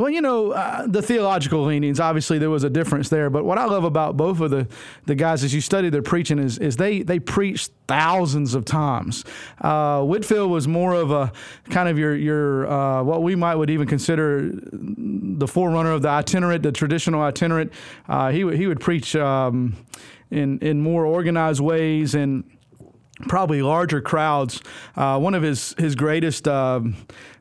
Well, 0.00 0.08
you 0.08 0.22
know, 0.22 0.52
uh, 0.52 0.86
the 0.86 1.02
theological 1.02 1.64
leanings, 1.64 2.00
obviously 2.00 2.38
there 2.38 2.50
was 2.50 2.64
a 2.64 2.70
difference 2.70 3.10
there. 3.10 3.28
But 3.28 3.44
what 3.44 3.58
I 3.58 3.66
love 3.66 3.84
about 3.84 4.16
both 4.16 4.40
of 4.40 4.50
the, 4.50 4.66
the 5.04 5.14
guys 5.14 5.44
as 5.44 5.54
you 5.54 5.60
study 5.60 5.90
their 5.90 6.02
preaching 6.02 6.38
is, 6.38 6.58
is 6.58 6.76
they, 6.76 7.02
they 7.02 7.20
preached 7.20 7.70
thousands 7.86 8.54
of 8.54 8.64
times. 8.64 9.24
Uh, 9.60 10.02
Whitefield 10.02 10.50
was 10.50 10.66
more 10.66 10.94
of 10.94 11.12
a 11.12 11.30
kind 11.68 11.88
of 11.88 11.98
your, 11.98 12.16
your 12.16 12.66
uh, 12.68 13.02
what 13.02 13.22
we 13.22 13.36
might 13.36 13.54
would 13.54 13.70
even 13.70 13.86
consider 13.86 14.50
the 14.72 15.46
forerunner 15.46 15.92
of 15.92 16.02
the 16.02 16.08
itinerant, 16.08 16.62
the 16.62 16.72
traditional 16.72 17.20
itinerant. 17.20 17.72
Uh, 18.08 18.30
he, 18.30 18.38
he 18.56 18.66
would 18.66 18.80
preach 18.80 19.14
um, 19.14 19.76
in, 20.32 20.58
in 20.58 20.80
more 20.80 21.04
organized 21.04 21.60
ways 21.60 22.14
and 22.14 22.44
probably 23.28 23.62
larger 23.62 24.00
crowds. 24.00 24.60
Uh, 24.96 25.18
one 25.18 25.34
of 25.34 25.42
his, 25.42 25.74
his 25.78 25.94
greatest. 25.94 26.48
Um, 26.48 26.96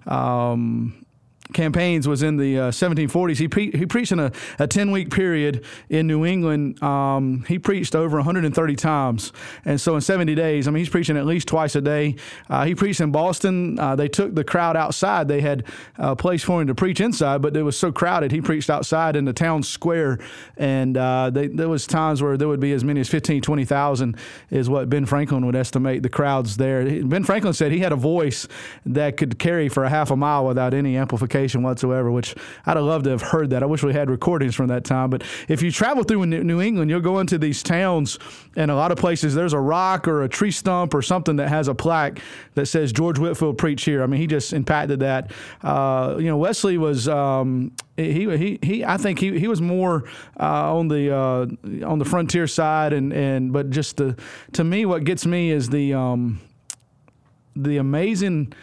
um 0.05 1.05
campaigns 1.53 2.07
was 2.07 2.23
in 2.23 2.37
the 2.37 2.57
uh, 2.57 2.71
1740s. 2.71 3.37
He, 3.37 3.47
pre- 3.47 3.71
he 3.71 3.85
preached 3.85 4.11
in 4.11 4.19
a, 4.19 4.31
a 4.59 4.67
10 4.67 4.91
week 4.91 5.11
period 5.11 5.65
in 5.89 6.07
New 6.07 6.25
England. 6.25 6.81
Um, 6.81 7.43
he 7.47 7.59
preached 7.59 7.95
over 7.95 8.17
130 8.17 8.75
times. 8.75 9.33
And 9.65 9.79
so 9.79 9.95
in 9.95 10.01
70 10.01 10.35
days, 10.35 10.67
I 10.67 10.71
mean, 10.71 10.79
he's 10.79 10.89
preaching 10.89 11.17
at 11.17 11.25
least 11.25 11.47
twice 11.47 11.75
a 11.75 11.81
day. 11.81 12.15
Uh, 12.49 12.65
he 12.65 12.75
preached 12.75 13.01
in 13.01 13.11
Boston. 13.11 13.77
Uh, 13.79 13.95
they 13.95 14.07
took 14.07 14.33
the 14.35 14.43
crowd 14.43 14.77
outside. 14.77 15.27
They 15.27 15.41
had 15.41 15.65
a 15.97 16.15
place 16.15 16.43
for 16.43 16.61
him 16.61 16.67
to 16.67 16.75
preach 16.75 17.01
inside, 17.01 17.41
but 17.41 17.55
it 17.55 17.63
was 17.63 17.77
so 17.77 17.91
crowded, 17.91 18.31
he 18.31 18.41
preached 18.41 18.69
outside 18.69 19.15
in 19.15 19.25
the 19.25 19.33
town 19.33 19.63
square. 19.63 20.19
And 20.57 20.95
uh, 20.97 21.29
they, 21.29 21.47
there 21.47 21.69
was 21.69 21.85
times 21.85 22.21
where 22.21 22.37
there 22.37 22.47
would 22.47 22.59
be 22.59 22.73
as 22.73 22.83
many 22.83 23.01
as 23.01 23.09
15, 23.09 23.41
20,000 23.41 24.17
is 24.49 24.69
what 24.69 24.89
Ben 24.89 25.05
Franklin 25.05 25.45
would 25.45 25.55
estimate 25.55 26.03
the 26.03 26.09
crowds 26.09 26.57
there. 26.57 27.03
Ben 27.03 27.23
Franklin 27.23 27.53
said 27.53 27.71
he 27.71 27.79
had 27.79 27.91
a 27.91 27.97
voice 27.97 28.47
that 28.85 29.17
could 29.17 29.37
carry 29.37 29.69
for 29.69 29.83
a 29.83 29.89
half 29.89 30.11
a 30.11 30.15
mile 30.15 30.45
without 30.45 30.73
any 30.73 30.97
amplification 30.97 31.40
education 31.41 31.63
whatsoever, 31.63 32.11
which 32.11 32.35
I'd 32.65 32.77
have 32.77 32.85
loved 32.85 33.05
to 33.05 33.11
have 33.11 33.21
heard 33.21 33.49
that. 33.49 33.63
I 33.63 33.65
wish 33.65 33.83
we 33.83 33.93
had 33.93 34.09
recordings 34.09 34.55
from 34.55 34.67
that 34.67 34.83
time. 34.83 35.09
But 35.09 35.23
if 35.47 35.61
you 35.61 35.71
travel 35.71 36.03
through 36.03 36.25
New 36.25 36.61
England, 36.61 36.89
you'll 36.89 37.01
go 37.01 37.19
into 37.19 37.37
these 37.37 37.63
towns, 37.63 38.19
and 38.55 38.69
a 38.69 38.75
lot 38.75 38.91
of 38.91 38.97
places 38.97 39.33
there's 39.33 39.53
a 39.53 39.59
rock 39.59 40.07
or 40.07 40.23
a 40.23 40.29
tree 40.29 40.51
stump 40.51 40.93
or 40.93 41.01
something 41.01 41.37
that 41.37 41.49
has 41.49 41.67
a 41.67 41.75
plaque 41.75 42.19
that 42.55 42.67
says 42.67 42.91
George 42.91 43.17
Whitefield 43.17 43.57
preach 43.57 43.83
here. 43.83 44.03
I 44.03 44.05
mean, 44.05 44.21
he 44.21 44.27
just 44.27 44.53
impacted 44.53 44.99
that. 44.99 45.31
Uh, 45.61 46.15
you 46.19 46.25
know, 46.25 46.37
Wesley 46.37 46.77
was. 46.77 47.07
Um, 47.07 47.71
he, 47.97 48.35
he, 48.35 48.59
he, 48.63 48.85
I 48.85 48.97
think 48.97 49.19
he, 49.19 49.37
he 49.37 49.47
was 49.47 49.61
more 49.61 50.05
uh, 50.39 50.75
on 50.75 50.87
the 50.87 51.15
uh, 51.15 51.85
on 51.85 51.99
the 51.99 52.05
frontier 52.05 52.47
side, 52.47 52.93
and, 52.93 53.13
and 53.13 53.53
but 53.53 53.69
just 53.69 53.97
the 53.97 54.17
to 54.53 54.63
me, 54.63 54.85
what 54.85 55.03
gets 55.03 55.25
me 55.25 55.51
is 55.51 55.69
the 55.69 55.93
um, 55.93 56.39
the 57.55 57.77
amazing 57.77 58.53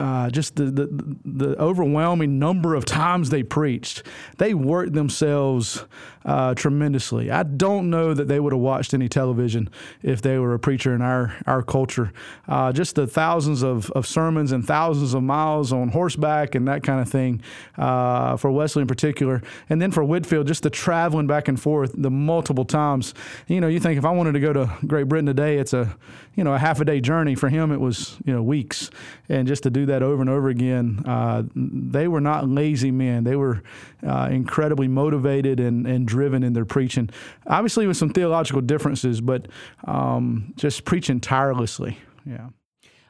uh, 0.00 0.30
just 0.30 0.56
the, 0.56 0.64
the, 0.64 1.16
the 1.24 1.60
overwhelming 1.60 2.38
number 2.38 2.74
of 2.74 2.84
times 2.84 3.30
they 3.30 3.42
preached. 3.42 4.02
They 4.38 4.54
worked 4.54 4.92
themselves 4.92 5.84
uh, 6.28 6.54
tremendously. 6.54 7.30
I 7.30 7.42
don't 7.42 7.88
know 7.88 8.12
that 8.12 8.28
they 8.28 8.38
would 8.38 8.52
have 8.52 8.60
watched 8.60 8.92
any 8.92 9.08
television 9.08 9.70
if 10.02 10.20
they 10.20 10.38
were 10.38 10.52
a 10.52 10.58
preacher 10.58 10.94
in 10.94 11.00
our 11.00 11.34
our 11.46 11.62
culture. 11.62 12.12
Uh, 12.46 12.70
just 12.70 12.96
the 12.96 13.06
thousands 13.06 13.62
of, 13.62 13.90
of 13.92 14.06
sermons 14.06 14.52
and 14.52 14.66
thousands 14.66 15.14
of 15.14 15.22
miles 15.22 15.72
on 15.72 15.88
horseback 15.88 16.54
and 16.54 16.68
that 16.68 16.82
kind 16.82 17.00
of 17.00 17.08
thing 17.08 17.40
uh, 17.78 18.36
for 18.36 18.50
Wesley 18.50 18.82
in 18.82 18.88
particular, 18.88 19.42
and 19.70 19.80
then 19.80 19.90
for 19.90 20.04
Whitefield, 20.04 20.46
just 20.46 20.62
the 20.62 20.70
traveling 20.70 21.26
back 21.26 21.48
and 21.48 21.58
forth 21.58 21.94
the 21.96 22.10
multiple 22.10 22.66
times. 22.66 23.14
You 23.46 23.62
know, 23.62 23.68
you 23.68 23.80
think 23.80 23.96
if 23.96 24.04
I 24.04 24.10
wanted 24.10 24.32
to 24.32 24.40
go 24.40 24.52
to 24.52 24.70
Great 24.86 25.08
Britain 25.08 25.26
today, 25.26 25.56
it's 25.56 25.72
a 25.72 25.96
you 26.34 26.44
know 26.44 26.52
a 26.52 26.58
half 26.58 26.78
a 26.78 26.84
day 26.84 27.00
journey. 27.00 27.36
For 27.36 27.48
him, 27.48 27.72
it 27.72 27.80
was 27.80 28.18
you 28.26 28.34
know 28.34 28.42
weeks, 28.42 28.90
and 29.30 29.48
just 29.48 29.62
to 29.62 29.70
do 29.70 29.86
that 29.86 30.02
over 30.02 30.20
and 30.20 30.28
over 30.28 30.50
again, 30.50 31.02
uh, 31.06 31.44
they 31.54 32.06
were 32.06 32.20
not 32.20 32.46
lazy 32.46 32.90
men. 32.90 33.24
They 33.24 33.36
were 33.36 33.62
uh, 34.06 34.28
incredibly 34.30 34.88
motivated 34.88 35.58
and, 35.58 35.86
and 35.86 36.06
driven 36.18 36.42
in 36.42 36.52
their 36.52 36.64
preaching. 36.64 37.08
Obviously, 37.46 37.86
with 37.86 37.96
some 37.96 38.10
theological 38.10 38.60
differences, 38.60 39.20
but 39.20 39.46
um, 39.84 40.52
just 40.56 40.84
preaching 40.84 41.20
tirelessly. 41.20 41.96
Yeah. 42.26 42.48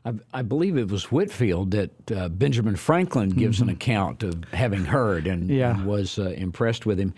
I, 0.05 0.13
I, 0.35 0.43
believe 0.43 0.77
it 0.77 0.91
was 0.91 1.11
Whitefield 1.11 1.71
that 1.71 2.11
uh, 2.13 2.29
Benjamin 2.29 2.77
Franklin 2.77 3.31
gives 3.31 3.61
mm-hmm. 3.61 3.71
an 3.71 3.75
account 3.75 4.23
of 4.23 4.45
having 4.53 4.85
heard 4.85 5.27
and, 5.27 5.49
yeah. 5.49 5.71
and 5.71 5.87
was 5.87 6.19
uh, 6.19 6.35
impressed 6.37 6.85
with 6.85 6.99
him. 6.99 7.15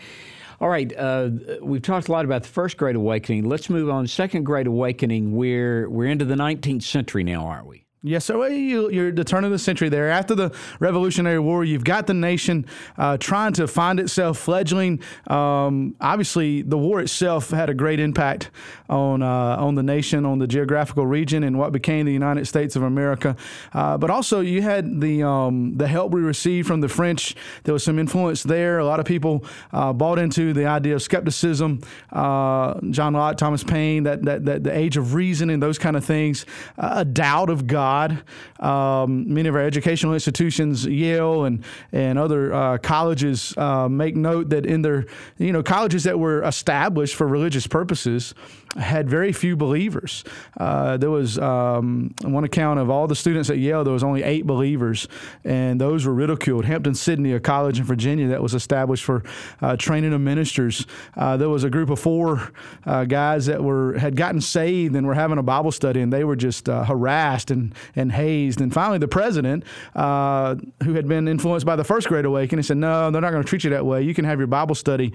All 0.60 0.68
right, 0.68 0.92
uh, 0.96 1.30
we've 1.60 1.82
talked 1.82 2.08
a 2.08 2.12
lot 2.12 2.24
about 2.24 2.42
the 2.42 2.48
first 2.48 2.76
Great 2.76 2.94
Awakening. 2.94 3.48
Let's 3.48 3.68
move 3.68 3.90
on. 3.90 4.06
Second 4.06 4.44
Great 4.44 4.68
Awakening. 4.68 5.34
We're 5.34 5.88
we're 5.88 6.06
into 6.06 6.26
the 6.26 6.34
19th 6.34 6.82
century 6.82 7.24
now, 7.24 7.46
aren't 7.46 7.66
we? 7.66 7.84
Yes, 8.02 8.24
so 8.24 8.42
you, 8.46 9.08
are 9.08 9.12
the 9.12 9.24
turn 9.24 9.44
of 9.44 9.50
the 9.50 9.58
century 9.58 9.90
there. 9.90 10.08
After 10.08 10.34
the 10.34 10.56
Revolutionary 10.78 11.38
War, 11.38 11.64
you've 11.64 11.84
got 11.84 12.06
the 12.06 12.14
nation 12.14 12.64
uh, 12.96 13.18
trying 13.18 13.52
to 13.54 13.68
find 13.68 14.00
itself 14.00 14.38
fledgling. 14.38 15.02
Um, 15.26 15.94
obviously, 16.00 16.62
the 16.62 16.78
war 16.78 17.00
itself 17.00 17.50
had 17.50 17.68
a 17.68 17.74
great 17.74 18.00
impact 18.00 18.50
on 18.88 19.22
uh, 19.22 19.26
on 19.26 19.74
the 19.74 19.82
nation, 19.82 20.24
on 20.24 20.38
the 20.38 20.46
geographical 20.46 21.06
region, 21.06 21.44
and 21.44 21.58
what 21.58 21.72
became 21.72 22.06
the 22.06 22.12
United 22.12 22.46
States 22.46 22.74
of 22.74 22.84
America. 22.84 23.36
Uh, 23.74 23.98
but 23.98 24.08
also, 24.08 24.40
you 24.40 24.62
had 24.62 25.02
the 25.02 25.22
um, 25.22 25.76
the 25.76 25.86
help 25.86 26.10
we 26.10 26.22
received 26.22 26.66
from 26.66 26.80
the 26.80 26.88
French. 26.88 27.36
There 27.64 27.74
was 27.74 27.84
some 27.84 27.98
influence 27.98 28.42
there. 28.42 28.78
A 28.78 28.84
lot 28.86 28.98
of 28.98 29.04
people 29.04 29.44
uh, 29.74 29.92
bought 29.92 30.18
into 30.18 30.54
the 30.54 30.64
idea 30.64 30.94
of 30.94 31.02
skepticism. 31.02 31.82
Uh, 32.10 32.80
John 32.88 33.12
Locke, 33.12 33.36
Thomas 33.36 33.62
Paine, 33.62 34.04
that, 34.04 34.22
that 34.22 34.46
that 34.46 34.64
the 34.64 34.74
age 34.74 34.96
of 34.96 35.12
reason 35.12 35.50
and 35.50 35.62
those 35.62 35.76
kind 35.76 35.98
of 35.98 36.04
things, 36.06 36.46
a 36.78 37.04
doubt 37.04 37.50
of 37.50 37.66
God. 37.66 37.89
God. 37.90 38.22
Um, 38.60 39.32
many 39.32 39.48
of 39.48 39.54
our 39.54 39.62
educational 39.62 40.14
institutions, 40.14 40.86
Yale 40.86 41.44
and 41.44 41.64
and 41.92 42.18
other 42.18 42.52
uh, 42.52 42.78
colleges, 42.78 43.54
uh, 43.56 43.88
make 43.88 44.14
note 44.16 44.50
that 44.50 44.64
in 44.66 44.82
their 44.82 45.06
you 45.38 45.52
know 45.52 45.62
colleges 45.62 46.04
that 46.04 46.18
were 46.18 46.42
established 46.42 47.14
for 47.16 47.26
religious 47.26 47.66
purposes 47.66 48.34
had 48.76 49.10
very 49.10 49.32
few 49.32 49.56
believers. 49.56 50.22
Uh, 50.58 50.96
there 50.96 51.10
was 51.10 51.38
um, 51.38 52.14
one 52.22 52.44
account 52.44 52.78
of 52.78 52.88
all 52.88 53.08
the 53.08 53.16
students 53.16 53.50
at 53.50 53.58
Yale, 53.58 53.82
there 53.82 53.92
was 53.92 54.04
only 54.04 54.22
eight 54.22 54.46
believers, 54.46 55.08
and 55.44 55.80
those 55.80 56.06
were 56.06 56.14
ridiculed. 56.14 56.64
Hampden-Sydney, 56.64 57.32
a 57.32 57.40
college 57.40 57.78
in 57.78 57.84
Virginia 57.84 58.28
that 58.28 58.40
was 58.42 58.54
established 58.54 59.04
for 59.04 59.24
uh, 59.60 59.76
training 59.76 60.12
of 60.12 60.20
ministers, 60.20 60.86
uh, 61.16 61.36
there 61.36 61.48
was 61.48 61.64
a 61.64 61.70
group 61.70 61.90
of 61.90 61.98
four 61.98 62.52
uh, 62.86 63.04
guys 63.04 63.46
that 63.46 63.62
were 63.62 63.98
had 63.98 64.14
gotten 64.14 64.40
saved 64.40 64.94
and 64.94 65.06
were 65.06 65.14
having 65.14 65.38
a 65.38 65.42
Bible 65.42 65.72
study, 65.72 66.00
and 66.00 66.12
they 66.12 66.22
were 66.22 66.36
just 66.36 66.68
uh, 66.68 66.84
harassed 66.84 67.50
and 67.50 67.74
and 67.96 68.12
hazed. 68.12 68.60
And 68.60 68.72
finally, 68.72 68.98
the 68.98 69.08
president, 69.08 69.64
uh, 69.96 70.54
who 70.84 70.94
had 70.94 71.08
been 71.08 71.26
influenced 71.26 71.66
by 71.66 71.74
the 71.74 71.84
First 71.84 72.06
Great 72.06 72.24
Awakening, 72.24 72.62
said, 72.62 72.76
"No, 72.76 73.10
they're 73.10 73.20
not 73.20 73.32
going 73.32 73.42
to 73.42 73.48
treat 73.48 73.64
you 73.64 73.70
that 73.70 73.84
way. 73.84 74.02
You 74.02 74.14
can 74.14 74.24
have 74.24 74.38
your 74.38 74.46
Bible 74.46 74.76
study 74.76 75.12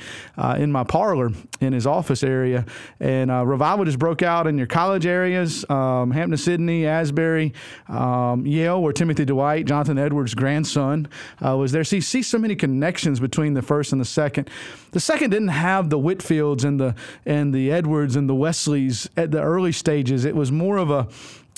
in 0.57 0.71
my 0.71 0.83
parlor 0.83 1.31
in 1.61 1.71
his 1.71 1.87
office 1.87 2.21
area." 2.21 2.65
And 2.99 3.31
revival 3.45 3.85
just 3.85 3.99
broke 3.99 4.23
out 4.23 4.47
in 4.47 4.57
your 4.57 4.67
college 4.67 5.05
areas 5.05 5.65
um, 5.69 6.11
Hampden-Sydney, 6.11 6.85
Asbury, 6.85 7.53
um, 7.87 8.45
Yale, 8.45 8.81
where 8.81 8.93
Timothy 8.93 9.25
Dwight, 9.25 9.65
Jonathan 9.65 9.97
Edwards' 9.97 10.33
grandson, 10.33 11.07
uh, 11.45 11.55
was 11.55 11.71
there. 11.71 11.83
See, 11.83 12.01
see 12.01 12.21
so 12.21 12.37
many 12.37 12.55
connections 12.55 13.19
between 13.19 13.53
the 13.53 13.61
first 13.61 13.91
and 13.91 14.01
the 14.01 14.05
second. 14.05 14.49
The 14.91 14.99
second 14.99 15.31
didn't 15.31 15.49
have 15.49 15.89
the 15.89 15.99
Whitefields 15.99 16.63
and 16.63 16.79
the 16.79 16.95
and 17.25 17.53
the 17.53 17.71
Edwards 17.71 18.15
and 18.15 18.29
the 18.29 18.35
Wesleys 18.35 19.09
at 19.17 19.31
the 19.31 19.41
early 19.41 19.71
stages. 19.71 20.25
It 20.25 20.35
was 20.35 20.51
more 20.51 20.77
of 20.77 20.89
a 20.89 21.07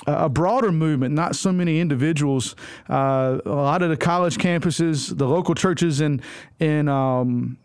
a 0.05 0.29
broader 0.29 0.71
movement, 0.71 1.15
not 1.15 1.35
so 1.35 1.51
many 1.51 1.79
individuals. 1.79 2.55
Uh, 2.87 3.39
a 3.45 3.49
lot 3.49 3.81
of 3.81 3.89
the 3.89 3.97
college 3.97 4.37
campuses, 4.37 5.15
the 5.17 5.27
local 5.27 5.55
churches 5.55 6.01
in 6.01 6.21
in 6.59 6.87
um, 6.87 7.57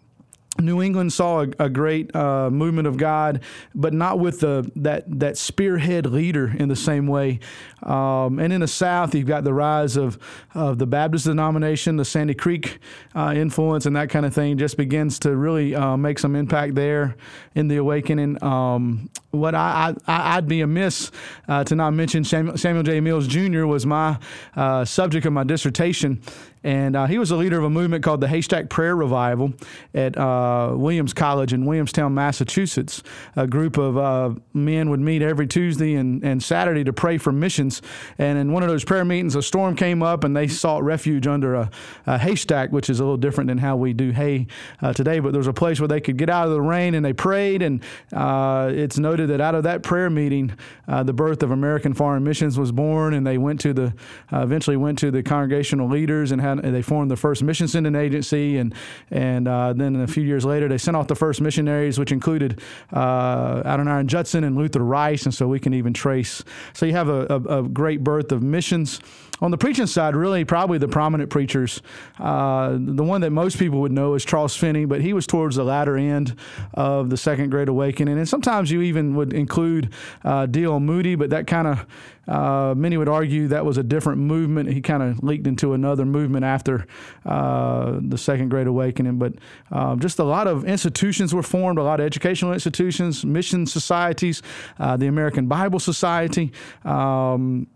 New 0.58 0.82
England 0.82 1.12
saw 1.12 1.42
a, 1.42 1.48
a 1.64 1.68
great 1.70 2.14
uh, 2.14 2.50
movement 2.50 2.86
of 2.86 2.96
God, 2.96 3.40
but 3.74 3.94
not 3.94 4.18
with 4.18 4.40
the 4.40 4.70
that 4.76 5.04
that 5.20 5.38
spearhead 5.38 6.06
leader 6.06 6.52
in 6.56 6.68
the 6.68 6.76
same 6.76 7.06
way. 7.06 7.40
Um, 7.82 8.38
and 8.38 8.52
in 8.52 8.60
the 8.60 8.68
South, 8.68 9.14
you've 9.14 9.26
got 9.26 9.44
the 9.44 9.54
rise 9.54 9.96
of 9.96 10.18
of 10.54 10.78
the 10.78 10.86
Baptist 10.86 11.24
denomination, 11.24 11.96
the 11.96 12.04
Sandy 12.04 12.34
Creek 12.34 12.80
uh, 13.14 13.32
influence, 13.34 13.86
and 13.86 13.96
that 13.96 14.10
kind 14.10 14.26
of 14.26 14.34
thing 14.34 14.58
just 14.58 14.76
begins 14.76 15.18
to 15.20 15.34
really 15.34 15.74
uh, 15.74 15.96
make 15.96 16.18
some 16.18 16.36
impact 16.36 16.74
there 16.74 17.16
in 17.54 17.68
the 17.68 17.78
awakening. 17.78 18.42
Um, 18.44 19.10
what 19.32 19.54
I, 19.54 19.94
I 20.06 20.36
would 20.36 20.46
be 20.46 20.60
amiss 20.60 21.10
uh, 21.48 21.64
to 21.64 21.74
not 21.74 21.92
mention 21.92 22.22
Samuel, 22.22 22.82
J. 22.82 23.00
Mills 23.00 23.26
Jr. 23.26 23.64
was 23.64 23.86
my 23.86 24.18
uh, 24.54 24.84
subject 24.84 25.26
of 25.26 25.32
my 25.32 25.42
dissertation, 25.42 26.20
and 26.64 26.94
uh, 26.94 27.06
he 27.06 27.18
was 27.18 27.30
a 27.30 27.36
leader 27.36 27.58
of 27.58 27.64
a 27.64 27.70
movement 27.70 28.04
called 28.04 28.20
the 28.20 28.28
Haystack 28.28 28.68
Prayer 28.68 28.94
Revival 28.94 29.52
at 29.94 30.16
uh, 30.16 30.74
Williams 30.76 31.12
College 31.12 31.52
in 31.52 31.64
Williamstown, 31.64 32.14
Massachusetts. 32.14 33.02
A 33.34 33.46
group 33.46 33.78
of 33.78 33.98
uh, 33.98 34.38
men 34.52 34.90
would 34.90 35.00
meet 35.00 35.22
every 35.22 35.46
Tuesday 35.46 35.94
and, 35.94 36.22
and 36.22 36.42
Saturday 36.42 36.84
to 36.84 36.92
pray 36.92 37.18
for 37.18 37.32
missions. 37.32 37.82
And 38.18 38.38
in 38.38 38.52
one 38.52 38.62
of 38.62 38.68
those 38.68 38.84
prayer 38.84 39.04
meetings, 39.04 39.34
a 39.34 39.42
storm 39.42 39.74
came 39.74 40.02
up 40.02 40.22
and 40.22 40.36
they 40.36 40.46
sought 40.46 40.84
refuge 40.84 41.26
under 41.26 41.54
a, 41.54 41.70
a 42.06 42.18
haystack, 42.18 42.70
which 42.70 42.88
is 42.88 43.00
a 43.00 43.02
little 43.02 43.16
different 43.16 43.48
than 43.48 43.58
how 43.58 43.76
we 43.76 43.92
do 43.92 44.10
hay 44.10 44.46
uh, 44.82 44.92
today. 44.92 45.18
But 45.18 45.32
there 45.32 45.40
was 45.40 45.48
a 45.48 45.52
place 45.52 45.80
where 45.80 45.88
they 45.88 46.00
could 46.00 46.16
get 46.16 46.30
out 46.30 46.46
of 46.46 46.52
the 46.52 46.60
rain 46.60 46.94
and 46.94 47.04
they 47.04 47.12
prayed. 47.12 47.62
And 47.62 47.82
it's 48.12 48.98
noted 48.98 49.21
that 49.26 49.40
out 49.40 49.54
of 49.54 49.64
that 49.64 49.82
prayer 49.82 50.10
meeting, 50.10 50.52
uh, 50.86 51.02
the 51.02 51.12
birth 51.12 51.42
of 51.42 51.50
American 51.50 51.94
Foreign 51.94 52.22
Missions 52.22 52.58
was 52.58 52.70
born. 52.70 53.14
And 53.14 53.26
they 53.26 53.38
went 53.38 53.60
to 53.60 53.72
the, 53.72 53.94
eventually 54.30 54.76
went 54.76 54.98
to 55.00 55.10
the 55.10 55.22
congregational 55.22 55.88
leaders 55.88 56.30
and 56.30 56.40
had 56.40 56.52
had 56.52 56.74
they 56.74 56.82
formed 56.82 57.10
the 57.10 57.16
first 57.16 57.42
mission 57.42 57.68
sending 57.68 57.94
agency, 57.94 58.58
and 58.58 58.74
and 59.10 59.48
uh, 59.48 59.72
then 59.72 59.96
a 59.96 60.06
few 60.06 60.22
years 60.22 60.44
later 60.44 60.68
they 60.68 60.78
sent 60.78 60.96
off 60.96 61.06
the 61.06 61.14
first 61.14 61.40
missionaries, 61.40 61.98
which 61.98 62.12
included 62.12 62.60
uh, 62.92 63.62
Adoniram 63.62 64.06
Judson 64.06 64.44
and 64.44 64.56
Luther 64.56 64.80
Rice, 64.80 65.24
and 65.24 65.34
so 65.34 65.48
we 65.48 65.58
can 65.58 65.74
even 65.74 65.92
trace. 65.92 66.42
So 66.72 66.86
you 66.86 66.92
have 66.92 67.08
a, 67.08 67.26
a, 67.28 67.60
a 67.60 67.68
great 67.68 68.02
birth 68.04 68.32
of 68.32 68.42
missions. 68.42 69.00
On 69.42 69.50
the 69.50 69.58
preaching 69.58 69.88
side, 69.88 70.14
really, 70.14 70.44
probably 70.44 70.78
the 70.78 70.86
prominent 70.86 71.28
preachers. 71.28 71.82
Uh, 72.20 72.78
the 72.78 73.02
one 73.02 73.22
that 73.22 73.32
most 73.32 73.58
people 73.58 73.80
would 73.80 73.90
know 73.90 74.14
is 74.14 74.24
Charles 74.24 74.54
Finney, 74.54 74.84
but 74.84 75.00
he 75.00 75.12
was 75.12 75.26
towards 75.26 75.56
the 75.56 75.64
latter 75.64 75.96
end 75.96 76.36
of 76.74 77.10
the 77.10 77.16
Second 77.16 77.50
Great 77.50 77.68
Awakening. 77.68 78.18
And 78.18 78.28
sometimes 78.28 78.70
you 78.70 78.82
even 78.82 79.16
would 79.16 79.32
include 79.32 79.92
uh, 80.24 80.46
D.L. 80.46 80.78
Moody, 80.78 81.16
but 81.16 81.30
that 81.30 81.48
kind 81.48 81.66
of 81.66 81.86
uh, 82.28 82.72
many 82.76 82.96
would 82.96 83.08
argue 83.08 83.48
that 83.48 83.64
was 83.64 83.78
a 83.78 83.82
different 83.82 84.20
movement. 84.20 84.70
He 84.70 84.80
kind 84.80 85.02
of 85.02 85.24
leaked 85.24 85.48
into 85.48 85.72
another 85.72 86.04
movement 86.04 86.44
after 86.44 86.86
uh, 87.26 87.98
the 88.00 88.16
Second 88.16 88.50
Great 88.50 88.68
Awakening. 88.68 89.18
But 89.18 89.34
uh, 89.72 89.96
just 89.96 90.20
a 90.20 90.24
lot 90.24 90.46
of 90.46 90.64
institutions 90.64 91.34
were 91.34 91.42
formed, 91.42 91.80
a 91.80 91.82
lot 91.82 91.98
of 91.98 92.06
educational 92.06 92.52
institutions, 92.52 93.24
mission 93.24 93.66
societies, 93.66 94.40
uh, 94.78 94.96
the 94.96 95.08
American 95.08 95.48
Bible 95.48 95.80
Society, 95.80 96.52
um, 96.84 97.66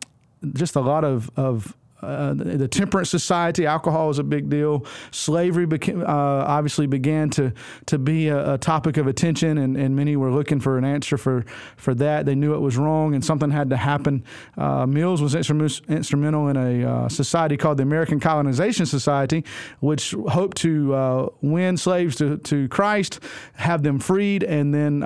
just 0.55 0.77
a 0.77 0.81
lot 0.81 1.05
of, 1.05 1.31
of 1.37 1.77
uh, 2.03 2.35
the, 2.35 2.69
temperance 2.69 3.09
society, 3.09 3.65
alcohol 3.65 4.09
was 4.09 4.19
a 4.19 4.23
big 4.23 4.51
deal. 4.51 4.85
Slavery 5.11 5.67
became, 5.67 6.03
uh, 6.03 6.05
obviously 6.07 6.87
began 6.87 7.31
to 7.31 7.53
to 7.87 7.99
be 7.99 8.29
a, 8.29 8.55
a, 8.55 8.59
topic 8.59 8.99
of 8.99 9.07
attention, 9.07 9.57
and, 9.57 9.77
and 9.77 9.97
many 9.97 10.15
were 10.15 10.31
looking 10.31 10.61
for 10.61 10.77
an 10.77 10.85
answer 10.85 11.17
for 11.17 11.45
for 11.77 11.95
that. 11.95 12.27
They 12.27 12.35
knew 12.35 12.55
it 12.55 12.61
was 12.61 12.77
wrong, 12.77 13.15
and 13.15 13.25
something 13.25 13.51
had 13.51 13.71
to 13.71 13.77
happen. 13.77 14.25
Uh, 14.59 14.87
Mills 14.87 15.23
was 15.23 15.35
instrumental 15.35 16.49
in 16.49 16.57
a 16.57 16.85
uh, 16.85 17.09
society 17.09 17.57
called 17.57 17.79
the 17.79 17.83
American 17.83 18.21
Colonization 18.21 18.85
Society, 18.85 19.45
which 19.81 20.15
hoped 20.29 20.59
to 20.59 20.95
uh, 20.95 21.29
win 21.41 21.79
slaves 21.79 22.17
to, 22.17 22.37
to 22.39 22.69
Christ, 22.69 23.21
have 23.55 23.83
them 23.83 23.99
freed, 23.99 24.43
and 24.43 24.75
then 24.75 25.03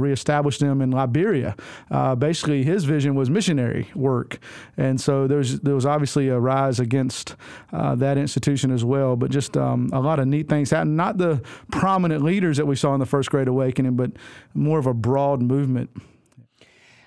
reestablished 0.00 0.60
them 0.60 0.80
in 0.80 0.90
Liberia. 0.90 1.56
Uh, 1.90 2.14
basically, 2.14 2.62
his 2.62 2.84
vision 2.84 3.14
was 3.14 3.30
missionary 3.30 3.88
work, 3.94 4.38
and 4.76 5.00
so 5.00 5.26
there's 5.26 5.60
there 5.60 5.74
was 5.74 5.86
obviously 5.86 6.28
a 6.28 6.38
rise 6.38 6.80
against 6.80 7.36
uh, 7.72 7.94
that 7.94 8.18
institution 8.18 8.70
as 8.70 8.84
well. 8.84 9.16
But 9.16 9.30
just 9.30 9.56
um, 9.56 9.90
a 9.92 10.00
lot 10.00 10.18
of 10.18 10.26
neat 10.26 10.48
things 10.48 10.70
happened. 10.70 10.96
Not 10.96 11.18
the 11.18 11.42
prominent 11.70 12.22
leaders 12.22 12.56
that 12.56 12.66
we 12.66 12.76
saw 12.76 12.94
in 12.94 13.00
the 13.00 13.06
First 13.06 13.30
Great 13.30 13.48
Awakening, 13.48 13.96
but 13.96 14.12
more 14.54 14.78
of 14.78 14.86
a 14.86 14.94
broad 14.94 15.42
movement. 15.42 15.90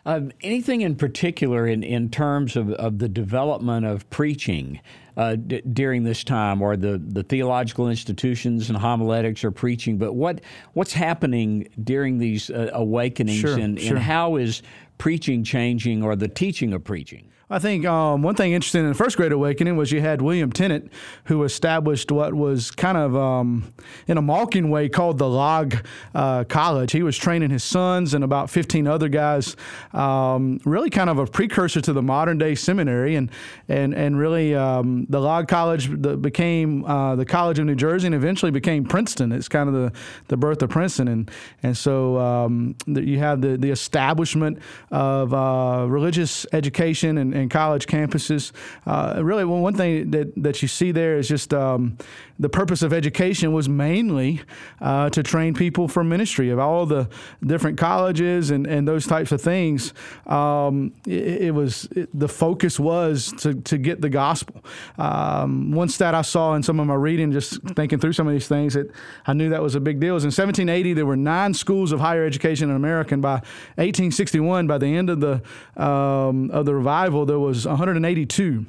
Uh, 0.05 0.21
anything 0.41 0.81
in 0.81 0.95
particular 0.95 1.67
in, 1.67 1.83
in 1.83 2.09
terms 2.09 2.55
of, 2.55 2.71
of 2.71 2.99
the 2.99 3.09
development 3.09 3.85
of 3.85 4.09
preaching 4.09 4.79
uh, 5.17 5.35
d- 5.35 5.61
during 5.61 6.03
this 6.03 6.23
time, 6.23 6.61
or 6.61 6.77
the, 6.77 6.97
the 6.97 7.23
theological 7.23 7.89
institutions 7.89 8.69
and 8.69 8.77
homiletics 8.77 9.43
are 9.43 9.51
preaching, 9.51 9.97
but 9.97 10.13
what 10.13 10.39
what's 10.73 10.93
happening 10.93 11.67
during 11.83 12.17
these 12.17 12.49
uh, 12.49 12.69
awakenings, 12.73 13.39
sure, 13.39 13.59
and, 13.59 13.79
sure. 13.79 13.97
and 13.97 13.99
how 13.99 14.37
is 14.37 14.61
preaching 14.97 15.43
changing, 15.43 16.01
or 16.03 16.15
the 16.15 16.29
teaching 16.29 16.71
of 16.73 16.83
preaching? 16.83 17.29
I 17.51 17.57
think 17.57 17.83
um, 17.83 18.21
one 18.21 18.35
thing 18.35 18.51
interesting 18.51 18.81
in 18.81 18.89
the 18.89 18.93
First 18.93 19.17
Great 19.17 19.31
Awakening 19.31 19.75
was 19.75 19.91
you 19.91 20.01
had 20.01 20.21
William 20.21 20.51
Tennent, 20.51 20.91
who 21.23 21.43
established 21.43 22.11
what 22.11 22.35
was 22.35 22.69
kind 22.69 22.95
of 22.95 23.15
um, 23.15 23.73
in 24.05 24.19
a 24.19 24.21
mocking 24.21 24.69
way 24.69 24.87
called 24.87 25.17
the 25.17 25.27
Log 25.27 25.75
uh, 26.13 26.43
College. 26.43 26.91
He 26.91 27.01
was 27.01 27.17
training 27.17 27.49
his 27.49 27.63
sons 27.63 28.13
and 28.13 28.23
about 28.23 28.51
15 28.51 28.85
other 28.85 29.09
guys, 29.09 29.55
um, 29.93 30.59
really 30.63 30.91
kind 30.91 31.09
of 31.09 31.17
a 31.17 31.25
precursor 31.25 31.81
to 31.81 31.91
the 31.91 32.03
modern 32.03 32.37
day 32.37 32.53
seminary, 32.53 33.15
and 33.15 33.31
and 33.67 33.95
and 33.95 34.19
really 34.19 34.53
um, 34.53 35.07
the 35.09 35.19
Log 35.19 35.47
College 35.47 35.89
became 36.21 36.85
uh, 36.85 37.15
the 37.15 37.25
College 37.25 37.57
of 37.57 37.65
New 37.65 37.73
Jersey 37.73 38.05
and 38.05 38.15
eventually 38.15 38.51
became 38.51 38.85
Princeton. 38.85 39.31
It's 39.31 39.49
kind 39.49 39.67
of 39.67 39.73
the, 39.73 39.91
the 40.27 40.37
birth 40.37 40.61
of 40.61 40.69
Princeton, 40.69 41.07
and 41.07 41.31
and 41.63 41.75
so 41.75 42.19
um, 42.19 42.75
you 42.85 43.17
have 43.17 43.41
the 43.41 43.57
the 43.57 43.71
establishment 43.71 44.59
of 44.91 45.33
uh, 45.33 45.87
religious 45.89 46.45
education 46.53 47.17
and 47.17 47.38
and 47.39 47.49
college 47.51 47.87
campuses. 47.87 48.51
Uh, 48.85 49.19
really, 49.23 49.45
well, 49.45 49.59
one 49.59 49.73
thing 49.73 50.11
that, 50.11 50.33
that 50.37 50.61
you 50.61 50.67
see 50.67 50.91
there 50.91 51.17
is 51.17 51.27
just 51.27 51.53
um, 51.53 51.97
the 52.39 52.49
purpose 52.49 52.81
of 52.81 52.93
education 52.93 53.51
was 53.51 53.67
mainly 53.67 54.41
uh, 54.79 55.09
to 55.09 55.21
train 55.21 55.53
people 55.53 55.87
for 55.87 56.03
ministry. 56.03 56.49
Of 56.49 56.59
all 56.59 56.85
the 56.85 57.09
different 57.45 57.77
colleges 57.77 58.49
and, 58.49 58.65
and 58.65 58.87
those 58.87 59.05
types 59.05 59.31
of 59.31 59.41
things, 59.41 59.93
um, 60.25 60.93
it, 61.05 61.41
it, 61.41 61.51
was 61.51 61.85
it, 61.95 62.09
the 62.17 62.29
focus 62.29 62.79
was 62.79 63.33
to, 63.39 63.55
to 63.55 63.77
get 63.77 64.01
the 64.01 64.09
gospel. 64.09 64.63
Um, 64.97 65.71
one 65.71 65.89
stat 65.89 66.15
I 66.15 66.21
saw 66.21 66.55
in 66.55 66.63
some 66.63 66.79
of 66.79 66.87
my 66.87 66.95
reading, 66.95 67.31
just 67.31 67.61
thinking 67.75 67.99
through 67.99 68.13
some 68.13 68.27
of 68.27 68.33
these 68.33 68.47
things, 68.47 68.73
that 68.73 68.89
I 69.27 69.33
knew 69.33 69.49
that 69.49 69.61
was 69.61 69.75
a 69.75 69.81
big 69.81 69.99
deal. 69.99 70.13
Was 70.13 70.23
in 70.23 70.27
1780 70.27 70.93
there 70.93 71.05
were 71.05 71.17
nine 71.17 71.53
schools 71.53 71.91
of 71.91 71.99
higher 71.99 72.25
education 72.25 72.69
in 72.69 72.75
America, 72.75 73.13
and 73.13 73.21
by 73.21 73.41
1861, 73.75 74.67
by 74.67 74.77
the 74.77 74.95
end 74.95 75.09
of 75.09 75.19
the 75.19 75.41
um, 75.75 76.49
of 76.51 76.65
the 76.65 76.73
revival, 76.73 77.25
there 77.29 77.39
was 77.39 77.67
182. 77.67 78.65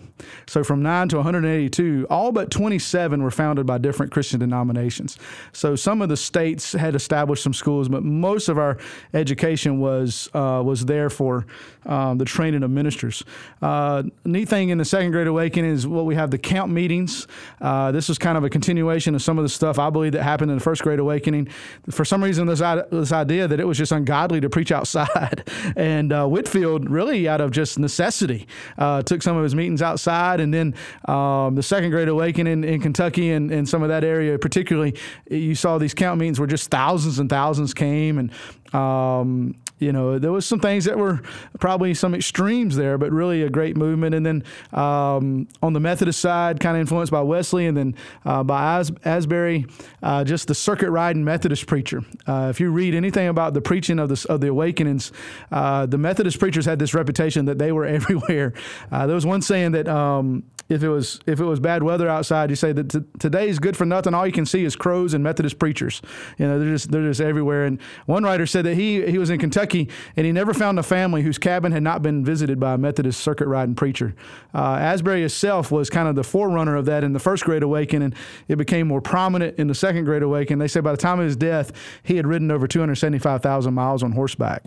So 0.46 0.62
from 0.62 0.82
nine 0.82 1.08
to 1.08 1.16
182, 1.16 2.06
all 2.10 2.30
but 2.30 2.50
27 2.50 3.22
were 3.22 3.30
founded 3.30 3.66
by 3.66 3.78
different 3.78 4.12
Christian 4.12 4.38
denominations. 4.38 5.18
So 5.52 5.76
some 5.76 6.02
of 6.02 6.10
the 6.10 6.16
states 6.16 6.72
had 6.72 6.94
established 6.94 7.42
some 7.42 7.54
schools, 7.54 7.88
but 7.88 8.04
most 8.04 8.48
of 8.48 8.58
our 8.58 8.76
education 9.14 9.80
was 9.80 10.28
uh, 10.34 10.62
was 10.64 10.84
there 10.84 11.08
for 11.08 11.46
um, 11.86 12.18
the 12.18 12.26
training 12.26 12.62
of 12.62 12.70
ministers. 12.70 13.24
Uh, 13.62 14.02
neat 14.26 14.48
thing 14.48 14.68
in 14.68 14.76
the 14.76 14.84
Second 14.84 15.12
Great 15.12 15.26
Awakening 15.26 15.70
is 15.70 15.86
what 15.86 16.04
we 16.04 16.14
have 16.14 16.30
the 16.30 16.38
camp 16.38 16.70
meetings. 16.70 17.26
Uh, 17.60 17.90
this 17.92 18.10
is 18.10 18.18
kind 18.18 18.36
of 18.36 18.44
a 18.44 18.50
continuation 18.50 19.14
of 19.14 19.22
some 19.22 19.38
of 19.38 19.42
the 19.42 19.48
stuff 19.48 19.78
I 19.78 19.88
believe 19.88 20.12
that 20.12 20.22
happened 20.22 20.50
in 20.50 20.58
the 20.58 20.62
First 20.62 20.82
Great 20.82 20.98
Awakening. 20.98 21.48
For 21.90 22.04
some 22.04 22.22
reason, 22.22 22.46
this, 22.46 22.60
this 22.90 23.12
idea 23.12 23.48
that 23.48 23.58
it 23.58 23.66
was 23.66 23.78
just 23.78 23.92
ungodly 23.92 24.40
to 24.42 24.50
preach 24.50 24.70
outside, 24.80 25.48
and 25.76 26.12
uh, 26.12 26.26
Whitefield 26.26 26.90
really 26.90 27.26
out 27.26 27.40
of 27.40 27.50
just 27.50 27.78
necessity 27.78 28.46
uh, 28.78 29.02
took 29.02 29.22
some 29.22 29.36
of 29.36 29.42
his 29.42 29.54
meetings 29.54 29.82
outside, 29.82 30.40
and 30.40 30.52
then 30.52 30.74
um, 31.06 31.54
the 31.54 31.62
Second 31.62 31.90
Great 31.90 32.08
Awakening 32.08 32.64
in 32.64 32.80
Kentucky 32.80 33.30
and, 33.30 33.50
and 33.50 33.68
some 33.68 33.82
of 33.82 33.88
that 33.88 34.04
area, 34.04 34.38
particularly, 34.38 34.94
you 35.30 35.54
saw 35.54 35.78
these 35.78 35.94
camp 35.94 36.20
meetings 36.20 36.38
where 36.38 36.46
just 36.46 36.70
thousands 36.70 37.18
and 37.18 37.28
thousands 37.30 37.74
came, 37.74 38.18
and 38.18 38.74
um, 38.74 39.54
you 39.80 39.92
know, 39.92 40.18
there 40.18 40.30
was 40.30 40.46
some 40.46 40.60
things 40.60 40.84
that 40.84 40.98
were 40.98 41.20
probably 41.58 41.94
some 41.94 42.14
extremes 42.14 42.76
there, 42.76 42.98
but 42.98 43.10
really 43.10 43.42
a 43.42 43.50
great 43.50 43.76
movement. 43.76 44.14
And 44.14 44.24
then 44.24 44.44
um, 44.72 45.48
on 45.62 45.72
the 45.72 45.80
Methodist 45.80 46.20
side, 46.20 46.60
kind 46.60 46.76
of 46.76 46.82
influenced 46.82 47.10
by 47.10 47.22
Wesley, 47.22 47.66
and 47.66 47.76
then 47.76 47.94
uh, 48.24 48.44
by 48.44 48.78
As- 48.78 48.92
Asbury, 49.04 49.66
uh, 50.02 50.22
just 50.22 50.48
the 50.48 50.54
circuit 50.54 50.90
riding 50.90 51.24
Methodist 51.24 51.66
preacher. 51.66 52.02
Uh, 52.26 52.48
if 52.50 52.60
you 52.60 52.70
read 52.70 52.94
anything 52.94 53.28
about 53.28 53.54
the 53.54 53.60
preaching 53.62 53.98
of 53.98 54.08
the 54.10 54.26
of 54.28 54.40
the 54.40 54.48
Awakenings, 54.48 55.12
uh, 55.50 55.86
the 55.86 55.98
Methodist 55.98 56.38
preachers 56.38 56.66
had 56.66 56.78
this 56.78 56.94
reputation 56.94 57.46
that 57.46 57.58
they 57.58 57.72
were 57.72 57.86
everywhere. 58.00 58.52
Uh, 58.92 59.06
there 59.06 59.14
was 59.14 59.26
one 59.26 59.40
saying 59.40 59.72
that 59.72 59.88
um, 59.88 60.44
if 60.70 60.84
it 60.84 60.88
was 60.88 61.20
if 61.26 61.40
it 61.40 61.44
was 61.44 61.58
bad 61.58 61.82
weather 61.82 62.08
outside, 62.08 62.48
you 62.48 62.56
say 62.56 62.72
that 62.72 62.90
t- 62.90 63.02
today's 63.18 63.58
good 63.58 63.76
for 63.76 63.84
nothing. 63.84 64.14
All 64.14 64.24
you 64.24 64.32
can 64.32 64.46
see 64.46 64.64
is 64.64 64.76
crows 64.76 65.12
and 65.14 65.24
Methodist 65.24 65.58
preachers. 65.58 66.00
You 66.38 66.46
know, 66.46 66.60
they're 66.60 66.70
just 66.70 66.92
they're 66.92 67.02
just 67.02 67.20
everywhere. 67.20 67.64
And 67.64 67.80
one 68.06 68.22
writer 68.22 68.46
said 68.46 68.64
that 68.66 68.76
he 68.76 69.04
he 69.10 69.18
was 69.18 69.30
in 69.30 69.40
Kentucky 69.40 69.88
and 70.16 70.24
he 70.24 70.32
never 70.32 70.54
found 70.54 70.78
a 70.78 70.84
family 70.84 71.22
whose 71.22 71.38
cabin 71.38 71.72
had 71.72 71.82
not 71.82 72.02
been 72.02 72.24
visited 72.24 72.60
by 72.60 72.74
a 72.74 72.78
Methodist 72.78 73.20
circuit 73.20 73.48
riding 73.48 73.74
preacher. 73.74 74.14
Uh, 74.54 74.76
Asbury 74.80 75.20
himself 75.20 75.72
was 75.72 75.90
kind 75.90 76.08
of 76.08 76.14
the 76.14 76.22
forerunner 76.22 76.76
of 76.76 76.84
that 76.86 77.02
in 77.02 77.12
the 77.14 77.18
First 77.18 77.44
Great 77.44 77.64
Awakening. 77.64 78.14
It 78.46 78.56
became 78.56 78.86
more 78.86 79.00
prominent 79.00 79.58
in 79.58 79.66
the 79.66 79.74
Second 79.74 80.04
Great 80.04 80.22
Awakening. 80.22 80.60
They 80.60 80.68
say 80.68 80.78
by 80.78 80.92
the 80.92 80.98
time 80.98 81.18
of 81.18 81.24
his 81.24 81.36
death, 81.36 81.72
he 82.04 82.16
had 82.16 82.28
ridden 82.28 82.52
over 82.52 82.68
275,000 82.68 83.74
miles 83.74 84.04
on 84.04 84.12
horseback 84.12 84.62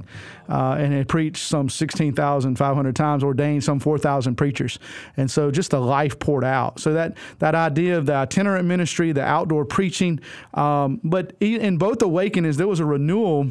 uh, 0.50 0.76
and 0.78 0.92
had 0.92 1.08
preached 1.08 1.46
some 1.46 1.70
16,500 1.70 2.96
times, 2.96 3.24
ordained 3.24 3.64
some 3.64 3.80
4,000 3.80 4.36
preachers, 4.36 4.80
and 5.16 5.32
so 5.32 5.50
just 5.50 5.72
a 5.72 5.80
life 5.94 6.18
poured 6.18 6.44
out. 6.44 6.80
So 6.80 6.94
that 6.94 7.18
that 7.40 7.56
idea 7.56 7.98
of 7.98 8.06
the 8.06 8.16
itinerant 8.16 8.66
ministry, 8.66 9.12
the 9.12 9.24
outdoor 9.24 9.66
preaching, 9.66 10.20
um, 10.54 11.00
but 11.04 11.34
in 11.40 11.78
both 11.78 12.02
awakenings, 12.02 12.58
there 12.58 12.68
was 12.68 12.80
a 12.80 12.86
renewal. 12.86 13.48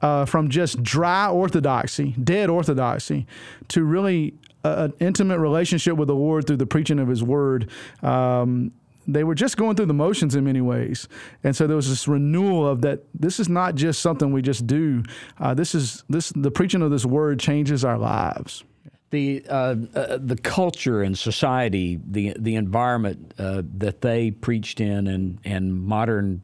Uh, 0.00 0.24
from 0.24 0.48
just 0.48 0.80
dry 0.80 1.28
orthodoxy, 1.28 2.14
dead 2.22 2.48
orthodoxy, 2.48 3.26
to 3.66 3.82
really 3.82 4.32
an 4.62 4.92
intimate 5.00 5.40
relationship 5.40 5.96
with 5.96 6.06
the 6.06 6.14
Lord 6.14 6.46
through 6.46 6.58
the 6.58 6.66
preaching 6.66 7.00
of 7.00 7.08
His 7.08 7.20
Word. 7.20 7.68
Um, 8.00 8.70
they 9.08 9.24
were 9.24 9.34
just 9.34 9.56
going 9.56 9.74
through 9.74 9.86
the 9.86 9.94
motions 9.94 10.36
in 10.36 10.44
many 10.44 10.60
ways, 10.60 11.08
and 11.42 11.56
so 11.56 11.66
there 11.66 11.74
was 11.74 11.88
this 11.88 12.06
renewal 12.06 12.68
of 12.68 12.82
that. 12.82 13.06
This 13.12 13.40
is 13.40 13.48
not 13.48 13.74
just 13.74 14.00
something 14.00 14.30
we 14.30 14.40
just 14.40 14.68
do. 14.68 15.02
Uh, 15.40 15.54
this 15.54 15.74
is 15.74 16.04
this 16.08 16.30
the 16.36 16.52
preaching 16.52 16.82
of 16.82 16.92
this 16.92 17.04
Word 17.04 17.40
changes 17.40 17.84
our 17.84 17.98
lives 17.98 18.62
the 19.10 19.44
uh, 19.48 19.76
uh, 19.94 20.18
the 20.20 20.36
culture 20.36 21.02
and 21.02 21.18
society, 21.18 21.98
the 22.04 22.34
the 22.38 22.56
environment 22.56 23.34
uh, 23.38 23.62
that 23.78 24.02
they 24.02 24.30
preached 24.30 24.80
in, 24.80 25.06
and 25.06 25.38
and 25.44 25.74
modern 25.74 26.42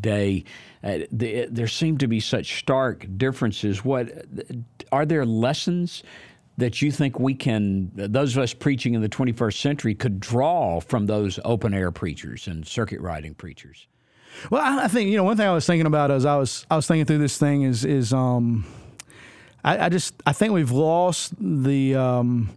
day, 0.00 0.44
uh, 0.82 0.98
the, 1.10 1.46
there 1.50 1.68
seem 1.68 1.98
to 1.98 2.06
be 2.06 2.20
such 2.20 2.58
stark 2.58 3.06
differences. 3.16 3.84
What 3.84 4.26
are 4.92 5.06
there 5.06 5.24
lessons? 5.24 6.02
That 6.56 6.80
you 6.80 6.92
think 6.92 7.18
we 7.18 7.34
can, 7.34 7.90
those 7.96 8.36
of 8.36 8.42
us 8.44 8.54
preaching 8.54 8.94
in 8.94 9.02
the 9.02 9.08
21st 9.08 9.60
century, 9.60 9.92
could 9.92 10.20
draw 10.20 10.78
from 10.78 11.06
those 11.06 11.40
open 11.44 11.74
air 11.74 11.90
preachers 11.90 12.46
and 12.46 12.64
circuit 12.64 13.00
riding 13.00 13.34
preachers? 13.34 13.88
Well, 14.50 14.62
I 14.62 14.86
think 14.86 15.10
you 15.10 15.16
know 15.16 15.24
one 15.24 15.36
thing 15.36 15.48
I 15.48 15.52
was 15.52 15.66
thinking 15.66 15.86
about 15.86 16.12
as 16.12 16.24
I 16.24 16.36
was 16.36 16.64
I 16.70 16.76
was 16.76 16.86
thinking 16.86 17.06
through 17.06 17.18
this 17.18 17.38
thing 17.38 17.62
is 17.62 17.84
is 17.84 18.12
um, 18.12 18.64
I, 19.64 19.86
I 19.86 19.88
just 19.88 20.14
I 20.26 20.32
think 20.32 20.52
we've 20.52 20.70
lost 20.70 21.32
the 21.38 21.94
um, 21.94 22.50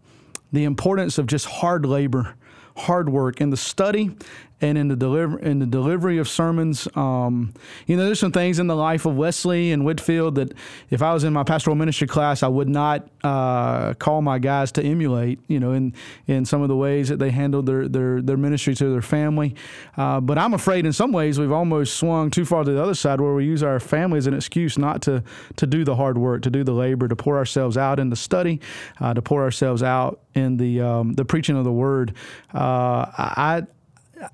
the 0.51 0.65
importance 0.65 1.17
of 1.17 1.27
just 1.27 1.45
hard 1.45 1.85
labor 1.85 2.35
hard 2.77 3.09
work. 3.09 3.41
And 3.41 3.51
the 3.51 3.57
study 3.57 4.15
and 4.59 4.77
in 4.77 4.87
the 4.87 4.95
deliver 4.95 5.37
in 5.39 5.59
the 5.59 5.65
delivery 5.65 6.17
of 6.17 6.27
sermons. 6.27 6.87
Um, 6.95 7.53
you 7.85 7.95
know, 7.95 8.05
there's 8.05 8.19
some 8.19 8.31
things 8.31 8.57
in 8.57 8.67
the 8.67 8.75
life 8.75 9.05
of 9.05 9.15
Wesley 9.15 9.71
and 9.71 9.85
Whitefield 9.85 10.35
that 10.35 10.53
if 10.89 11.01
I 11.01 11.13
was 11.13 11.23
in 11.23 11.33
my 11.33 11.43
pastoral 11.43 11.75
ministry 11.75 12.07
class, 12.07 12.41
I 12.41 12.47
would 12.47 12.69
not 12.69 13.07
uh, 13.23 13.93
call 13.95 14.21
my 14.21 14.39
guys 14.39 14.71
to 14.73 14.83
emulate. 14.83 15.39
You 15.47 15.59
know, 15.59 15.73
in 15.73 15.93
in 16.25 16.45
some 16.45 16.61
of 16.61 16.69
the 16.69 16.75
ways 16.75 17.09
that 17.09 17.19
they 17.19 17.29
handled 17.29 17.67
their 17.67 17.87
their, 17.87 18.21
their 18.21 18.37
ministry 18.37 18.73
to 18.75 18.89
their 18.89 19.01
family. 19.01 19.55
Uh, 19.95 20.19
but 20.21 20.37
I'm 20.37 20.53
afraid 20.53 20.85
in 20.85 20.93
some 20.93 21.11
ways 21.11 21.39
we've 21.39 21.51
almost 21.51 21.95
swung 21.95 22.31
too 22.31 22.45
far 22.45 22.63
to 22.63 22.71
the 22.71 22.81
other 22.81 22.95
side 22.95 23.21
where 23.21 23.33
we 23.33 23.45
use 23.45 23.61
our 23.61 23.79
family 23.79 24.17
as 24.17 24.27
an 24.27 24.33
excuse 24.33 24.77
not 24.77 25.03
to 25.03 25.23
to 25.57 25.67
do 25.67 25.83
the 25.83 25.95
hard 25.95 26.17
work, 26.17 26.41
to 26.43 26.49
do 26.49 26.63
the 26.63 26.73
labor, 26.73 27.07
to 27.07 27.15
pour 27.15 27.37
ourselves 27.37 27.77
out 27.77 27.99
in 27.99 28.09
the 28.09 28.15
study, 28.15 28.59
uh, 28.99 29.13
to 29.13 29.21
pour 29.21 29.43
ourselves 29.43 29.83
out 29.83 30.21
in 30.33 30.57
the 30.57 30.81
um, 30.81 31.13
the 31.13 31.25
preaching 31.25 31.55
of 31.55 31.63
the 31.63 31.71
word. 31.71 32.15
Uh, 32.53 33.05
I 33.17 33.67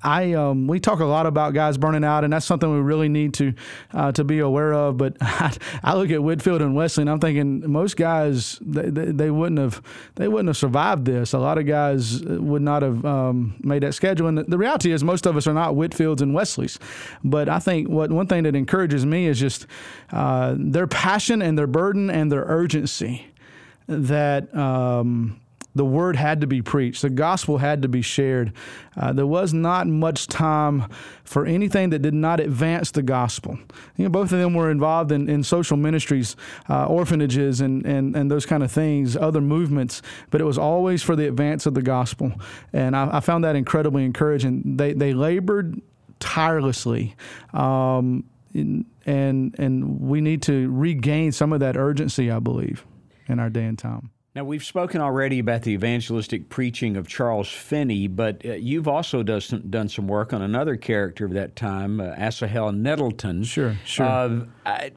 I 0.01 0.33
um, 0.33 0.67
we 0.67 0.79
talk 0.79 0.99
a 0.99 1.05
lot 1.05 1.25
about 1.25 1.53
guys 1.53 1.77
burning 1.77 2.03
out, 2.03 2.23
and 2.23 2.31
that's 2.31 2.45
something 2.45 2.71
we 2.71 2.79
really 2.79 3.09
need 3.09 3.33
to 3.35 3.53
uh, 3.93 4.11
to 4.13 4.23
be 4.23 4.39
aware 4.39 4.73
of. 4.73 4.97
But 4.97 5.17
I, 5.21 5.55
I, 5.83 5.95
look 5.95 6.09
at 6.09 6.23
Whitefield 6.23 6.61
and 6.61 6.75
Wesley, 6.75 7.01
and 7.01 7.09
I'm 7.09 7.19
thinking 7.19 7.69
most 7.69 7.97
guys 7.97 8.59
they, 8.61 8.89
they, 8.89 9.05
they, 9.11 9.31
wouldn't 9.31 9.59
have 9.59 9.81
they 10.15 10.27
wouldn't 10.27 10.47
have 10.47 10.57
survived 10.57 11.05
this. 11.05 11.33
A 11.33 11.39
lot 11.39 11.57
of 11.57 11.65
guys 11.65 12.21
would 12.23 12.61
not 12.61 12.81
have 12.81 13.03
um, 13.05 13.55
made 13.59 13.83
that 13.83 13.93
schedule. 13.93 14.27
And 14.27 14.37
the, 14.37 14.57
reality 14.57 14.91
is, 14.91 15.03
most 15.03 15.25
of 15.25 15.35
us 15.35 15.47
are 15.47 15.53
not 15.53 15.73
Whitefields 15.73 16.21
and 16.21 16.33
Wesleys. 16.33 16.79
But 17.23 17.49
I 17.49 17.59
think 17.59 17.89
what 17.89 18.11
one 18.11 18.27
thing 18.27 18.43
that 18.43 18.55
encourages 18.55 19.05
me 19.05 19.27
is 19.27 19.39
just 19.39 19.67
uh, 20.11 20.55
their 20.57 20.87
passion 20.87 21.41
and 21.41 21.57
their 21.57 21.67
burden 21.67 22.09
and 22.09 22.31
their 22.31 22.43
urgency 22.43 23.27
that. 23.87 24.53
Um, 24.55 25.39
the 25.75 25.85
word 25.85 26.15
had 26.15 26.41
to 26.41 26.47
be 26.47 26.61
preached. 26.61 27.01
The 27.01 27.09
gospel 27.09 27.57
had 27.57 27.81
to 27.81 27.87
be 27.87 28.01
shared. 28.01 28.53
Uh, 28.95 29.13
there 29.13 29.27
was 29.27 29.53
not 29.53 29.87
much 29.87 30.27
time 30.27 30.87
for 31.23 31.45
anything 31.45 31.89
that 31.89 31.99
did 31.99 32.13
not 32.13 32.39
advance 32.39 32.91
the 32.91 33.01
gospel. 33.01 33.57
You 33.97 34.05
know, 34.05 34.09
both 34.09 34.31
of 34.31 34.39
them 34.39 34.53
were 34.53 34.69
involved 34.69 35.11
in, 35.11 35.29
in 35.29 35.43
social 35.43 35.77
ministries, 35.77 36.35
uh, 36.69 36.85
orphanages, 36.85 37.61
and, 37.61 37.85
and, 37.85 38.15
and 38.15 38.29
those 38.29 38.45
kind 38.45 38.63
of 38.63 38.71
things, 38.71 39.17
other 39.17 39.41
movements, 39.41 40.01
but 40.29 40.41
it 40.41 40.45
was 40.45 40.57
always 40.57 41.01
for 41.01 41.15
the 41.15 41.27
advance 41.27 41.65
of 41.65 41.73
the 41.73 41.81
gospel. 41.81 42.31
And 42.71 42.95
I, 42.95 43.17
I 43.17 43.19
found 43.19 43.43
that 43.43 43.55
incredibly 43.55 44.05
encouraging. 44.05 44.77
They, 44.77 44.93
they 44.93 45.13
labored 45.13 45.81
tirelessly. 46.19 47.15
Um, 47.53 48.25
and 48.53 48.85
and 49.57 49.99
we 49.99 50.21
need 50.21 50.41
to 50.43 50.71
regain 50.71 51.31
some 51.31 51.53
of 51.53 51.59
that 51.59 51.75
urgency, 51.75 52.29
I 52.29 52.39
believe, 52.39 52.85
in 53.27 53.39
our 53.39 53.49
day 53.49 53.65
and 53.65 53.77
time. 53.77 54.11
Now, 54.35 54.43
we've 54.43 54.63
spoken 54.63 54.99
already 54.99 55.37
about 55.37 55.61
the 55.61 55.71
evangelistic 55.71 56.49
preaching 56.49 56.97
of 56.97 57.07
Charles 57.07 57.49
Finney, 57.49 58.07
but 58.07 58.43
uh, 58.43 58.53
you've 58.53 58.87
also 58.87 59.21
does 59.21 59.45
some, 59.45 59.69
done 59.69 59.89
some 59.89 60.07
work 60.07 60.33
on 60.33 60.41
another 60.41 60.75
character 60.75 61.25
of 61.25 61.33
that 61.33 61.55
time, 61.55 61.99
uh, 61.99 62.15
Asahel 62.17 62.71
Nettleton. 62.71 63.43
Sure, 63.43 63.75
sure. 63.85 64.05
Uh, 64.05 64.45
I, 64.65 64.91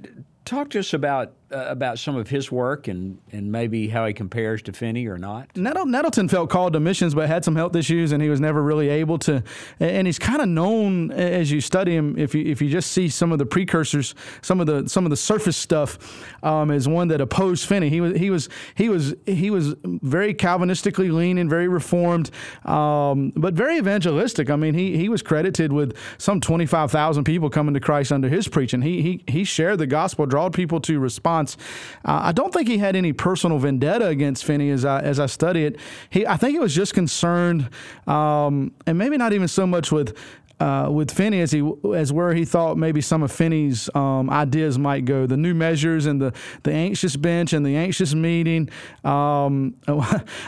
talk 0.46 0.70
to 0.70 0.79
us 0.79 0.94
about 0.94 1.35
uh, 1.52 1.66
about 1.68 1.98
some 1.98 2.16
of 2.16 2.28
his 2.28 2.50
work 2.50 2.88
and, 2.88 3.18
and 3.32 3.52
maybe 3.52 3.88
how 3.88 4.06
he 4.06 4.12
compares 4.12 4.62
to 4.62 4.72
Finney 4.72 5.06
or 5.06 5.18
not? 5.18 5.56
Nettleton 5.56 6.28
felt 6.28 6.50
called 6.50 6.72
to 6.72 6.80
missions, 6.80 7.14
but 7.14 7.28
had 7.28 7.44
some 7.44 7.54
health 7.54 7.76
issues, 7.76 8.12
and 8.12 8.22
he 8.22 8.28
was 8.28 8.40
never 8.40 8.62
really 8.62 8.88
able 8.88 9.18
to. 9.20 9.42
And 9.78 10.06
he's 10.06 10.18
kind 10.18 10.42
of 10.42 10.48
known 10.48 11.12
as 11.12 11.50
you 11.50 11.61
study 11.61 11.94
him. 11.94 12.18
If 12.18 12.35
you 12.35 12.44
if 12.44 12.61
you 12.61 12.68
just 12.68 12.90
see 12.90 13.09
some 13.09 13.32
of 13.32 13.38
the 13.38 13.46
precursors, 13.46 14.14
some 14.42 14.61
of 14.61 14.66
the 14.66 14.88
some 14.88 15.04
of 15.04 15.11
the 15.11 15.16
surface 15.16 15.56
stuff, 15.56 16.24
um, 16.42 16.70
as 16.70 16.88
one 16.88 17.09
that 17.09 17.20
opposed 17.20 17.66
Finney. 17.68 17.90
He 17.90 18.00
was 18.00 18.18
he 18.18 18.30
was 18.30 18.48
he 18.74 18.88
was 18.88 19.14
he 19.26 19.50
was 19.50 19.74
very 19.85 20.35
Calvinistically 20.35 21.12
leaning, 21.12 21.48
very 21.48 21.68
reformed, 21.68 22.30
um, 22.64 23.32
but 23.37 23.54
very 23.54 23.78
evangelistic. 23.78 24.50
I 24.50 24.56
mean, 24.56 24.74
he 24.74 24.96
he 24.96 25.09
was 25.09 25.22
credited 25.22 25.72
with 25.72 25.96
some 26.18 26.40
twenty 26.40 26.66
five 26.66 26.90
thousand 26.90 27.24
people 27.24 27.50
coming 27.50 27.74
to 27.74 27.80
Christ 27.80 28.11
under 28.11 28.28
his 28.28 28.48
preaching. 28.48 28.82
He 28.82 29.02
he 29.02 29.24
he 29.28 29.44
shared 29.44 29.78
the 29.78 29.87
gospel, 29.87 30.26
drawed 30.26 30.52
people 30.52 30.80
to 30.80 30.98
respond 30.98 31.36
response. 31.40 31.57
Uh, 32.05 32.20
I 32.22 32.33
don't 32.33 32.53
think 32.53 32.68
he 32.68 32.79
had 32.79 32.96
any 32.96 33.12
personal 33.12 33.59
vendetta 33.59 34.07
against 34.07 34.44
Finney 34.44 34.70
as 34.70 34.85
I 34.85 35.01
as 35.01 35.20
I 35.20 35.27
study 35.27 35.64
it. 35.64 35.79
He 36.11 36.27
I 36.27 36.37
think 36.37 36.53
he 36.53 36.59
was 36.59 36.75
just 36.75 36.94
concerned, 36.94 37.68
um, 38.07 38.72
and 38.87 38.99
maybe 38.99 39.16
not 39.16 39.33
even 39.33 39.49
so 39.49 39.66
much 39.66 39.92
with 39.92 40.16
uh, 40.59 40.88
with 40.90 41.11
Finney 41.11 41.40
as 41.40 41.53
he 41.53 41.71
as 41.95 42.12
where 42.12 42.33
he 42.33 42.45
thought 42.45 42.79
maybe 42.79 43.01
some 43.01 43.23
of 43.23 43.31
Finney's 43.31 43.90
um, 43.95 44.31
ideas 44.31 44.79
might 44.79 45.05
go. 45.05 45.27
The 45.27 45.37
new 45.37 45.55
measures 45.55 46.07
and 46.07 46.21
the 46.21 46.33
the 46.62 46.73
anxious 46.73 47.16
bench 47.16 47.53
and 47.53 47.64
the 47.64 47.77
anxious 47.77 48.14
meeting. 48.14 48.71
Um, 49.05 49.77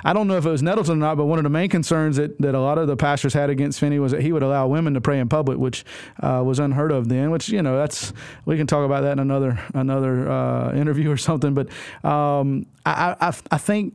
I 0.05 0.13
don't 0.13 0.27
know 0.27 0.37
if 0.37 0.47
it 0.47 0.51
was 0.51 0.63
Nettleton 0.63 0.95
or 0.95 1.01
not, 1.01 1.17
but 1.17 1.27
one 1.27 1.39
of 1.39 1.45
the 1.45 1.51
main 1.51 1.69
concerns 1.69 2.17
that, 2.17 2.39
that 2.41 2.55
a 2.55 2.61
lot 2.61 2.79
of 2.79 2.87
the 2.87 2.97
pastors 2.97 3.35
had 3.35 3.51
against 3.51 3.81
Finney 3.81 3.99
was 3.99 4.13
that 4.13 4.23
he 4.23 4.33
would 4.33 4.43
allow 4.43 4.67
women 4.67 4.95
to 4.95 5.01
pray 5.01 5.19
in 5.19 5.29
public, 5.29 5.59
which 5.59 5.85
uh, 6.21 6.43
was 6.45 6.59
unheard 6.59 6.91
of 6.91 7.09
then. 7.09 7.31
Which 7.31 7.51
you 7.51 7.63
know 7.63 7.77
that's 7.77 8.13
we 8.47 8.57
can 8.57 8.67
talk 8.67 8.85
about 8.87 9.03
that 9.03 9.13
in 9.13 9.19
another 9.19 9.61
another 9.75 10.31
uh, 10.31 10.73
interview 10.73 11.11
or 11.11 11.19
something. 11.19 11.53
But 11.53 11.69
um, 12.03 12.67
I, 12.87 13.15
I 13.21 13.35
I 13.51 13.59
think 13.59 13.95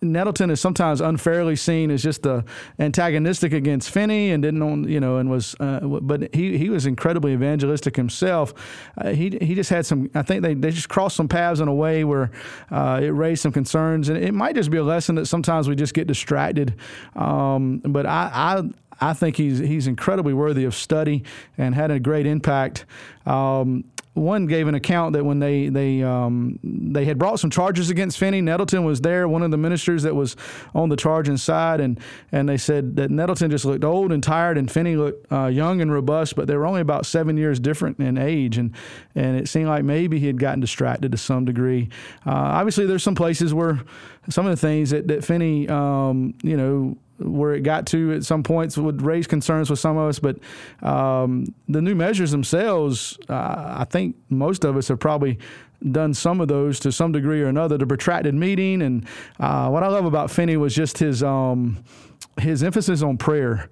Nettleton 0.00 0.50
is 0.50 0.60
sometimes 0.60 1.00
unfairly 1.00 1.56
seen 1.56 1.90
as 1.90 2.02
just 2.02 2.22
the 2.22 2.44
antagonistic 2.78 3.52
against 3.52 3.90
Finney 3.90 4.30
and 4.30 4.42
didn't, 4.42 4.62
own, 4.62 4.88
you 4.88 5.00
know, 5.00 5.18
and 5.18 5.30
was, 5.30 5.56
uh, 5.60 5.80
but 5.80 6.34
he, 6.34 6.58
he 6.58 6.70
was 6.70 6.86
incredibly 6.86 7.32
evangelistic 7.32 7.96
himself. 7.96 8.54
Uh, 8.96 9.10
he, 9.10 9.36
he 9.40 9.54
just 9.54 9.70
had 9.70 9.86
some, 9.86 10.10
I 10.14 10.22
think 10.22 10.42
they, 10.42 10.54
they 10.54 10.70
just 10.70 10.88
crossed 10.88 11.16
some 11.16 11.28
paths 11.28 11.60
in 11.60 11.68
a 11.68 11.74
way 11.74 12.04
where 12.04 12.30
uh, 12.70 13.00
it 13.02 13.08
raised 13.08 13.42
some 13.42 13.52
concerns. 13.52 14.08
And 14.08 14.18
it 14.18 14.34
might 14.34 14.54
just 14.54 14.70
be 14.70 14.78
a 14.78 14.84
lesson 14.84 15.16
that 15.16 15.26
sometimes 15.26 15.68
we 15.68 15.74
just 15.74 15.94
get 15.94 16.06
distracted. 16.06 16.74
Um, 17.16 17.78
but 17.78 18.06
I, 18.06 18.30
I, 18.32 18.62
I 19.00 19.12
think 19.12 19.36
he's 19.36 19.58
he's 19.58 19.86
incredibly 19.86 20.34
worthy 20.34 20.64
of 20.64 20.74
study 20.74 21.24
and 21.56 21.74
had 21.74 21.90
a 21.90 22.00
great 22.00 22.26
impact. 22.26 22.84
Um, 23.26 23.84
one 24.18 24.46
gave 24.46 24.68
an 24.68 24.74
account 24.74 25.12
that 25.14 25.24
when 25.24 25.38
they 25.38 25.68
they 25.68 26.02
um, 26.02 26.58
they 26.62 27.04
had 27.04 27.18
brought 27.18 27.40
some 27.40 27.50
charges 27.50 27.90
against 27.90 28.18
Finney, 28.18 28.40
Nettleton 28.40 28.84
was 28.84 29.00
there, 29.00 29.28
one 29.28 29.42
of 29.42 29.50
the 29.50 29.56
ministers 29.56 30.02
that 30.02 30.14
was 30.14 30.36
on 30.74 30.88
the 30.88 30.96
charging 30.96 31.36
side, 31.36 31.80
and 31.80 31.98
and 32.32 32.48
they 32.48 32.56
said 32.56 32.96
that 32.96 33.10
Nettleton 33.10 33.50
just 33.50 33.64
looked 33.64 33.84
old 33.84 34.12
and 34.12 34.22
tired, 34.22 34.58
and 34.58 34.70
Finney 34.70 34.96
looked 34.96 35.30
uh, 35.32 35.46
young 35.46 35.80
and 35.80 35.92
robust, 35.92 36.36
but 36.36 36.46
they 36.46 36.56
were 36.56 36.66
only 36.66 36.80
about 36.80 37.06
seven 37.06 37.36
years 37.36 37.60
different 37.60 37.98
in 38.00 38.18
age, 38.18 38.58
and 38.58 38.74
and 39.14 39.38
it 39.38 39.48
seemed 39.48 39.68
like 39.68 39.84
maybe 39.84 40.18
he 40.18 40.26
had 40.26 40.38
gotten 40.38 40.60
distracted 40.60 41.12
to 41.12 41.18
some 41.18 41.44
degree. 41.44 41.88
Uh, 42.26 42.32
obviously, 42.32 42.86
there's 42.86 43.02
some 43.02 43.14
places 43.14 43.54
where 43.54 43.80
some 44.28 44.46
of 44.46 44.50
the 44.50 44.60
things 44.60 44.90
that 44.90 45.08
that 45.08 45.24
Finney, 45.24 45.68
um, 45.68 46.34
you 46.42 46.56
know 46.56 46.96
where 47.18 47.54
it 47.54 47.60
got 47.60 47.86
to 47.88 48.14
at 48.14 48.24
some 48.24 48.42
points 48.42 48.76
would 48.76 49.02
raise 49.02 49.26
concerns 49.26 49.70
with 49.70 49.78
some 49.78 49.96
of 49.96 50.08
us. 50.08 50.18
But 50.18 50.38
um, 50.82 51.54
the 51.68 51.82
new 51.82 51.94
measures 51.94 52.30
themselves, 52.30 53.18
uh, 53.28 53.76
I 53.78 53.86
think 53.88 54.16
most 54.28 54.64
of 54.64 54.76
us 54.76 54.88
have 54.88 55.00
probably 55.00 55.38
done 55.92 56.12
some 56.14 56.40
of 56.40 56.48
those 56.48 56.80
to 56.80 56.92
some 56.92 57.12
degree 57.12 57.42
or 57.42 57.46
another. 57.46 57.78
The 57.78 57.86
protracted 57.86 58.34
meeting, 58.34 58.82
and 58.82 59.06
uh, 59.38 59.68
what 59.68 59.82
I 59.82 59.88
love 59.88 60.04
about 60.04 60.30
Finney 60.30 60.56
was 60.56 60.74
just 60.74 60.98
his 60.98 61.22
um, 61.22 61.82
his 62.40 62.62
emphasis 62.62 63.02
on 63.02 63.18
prayer. 63.18 63.68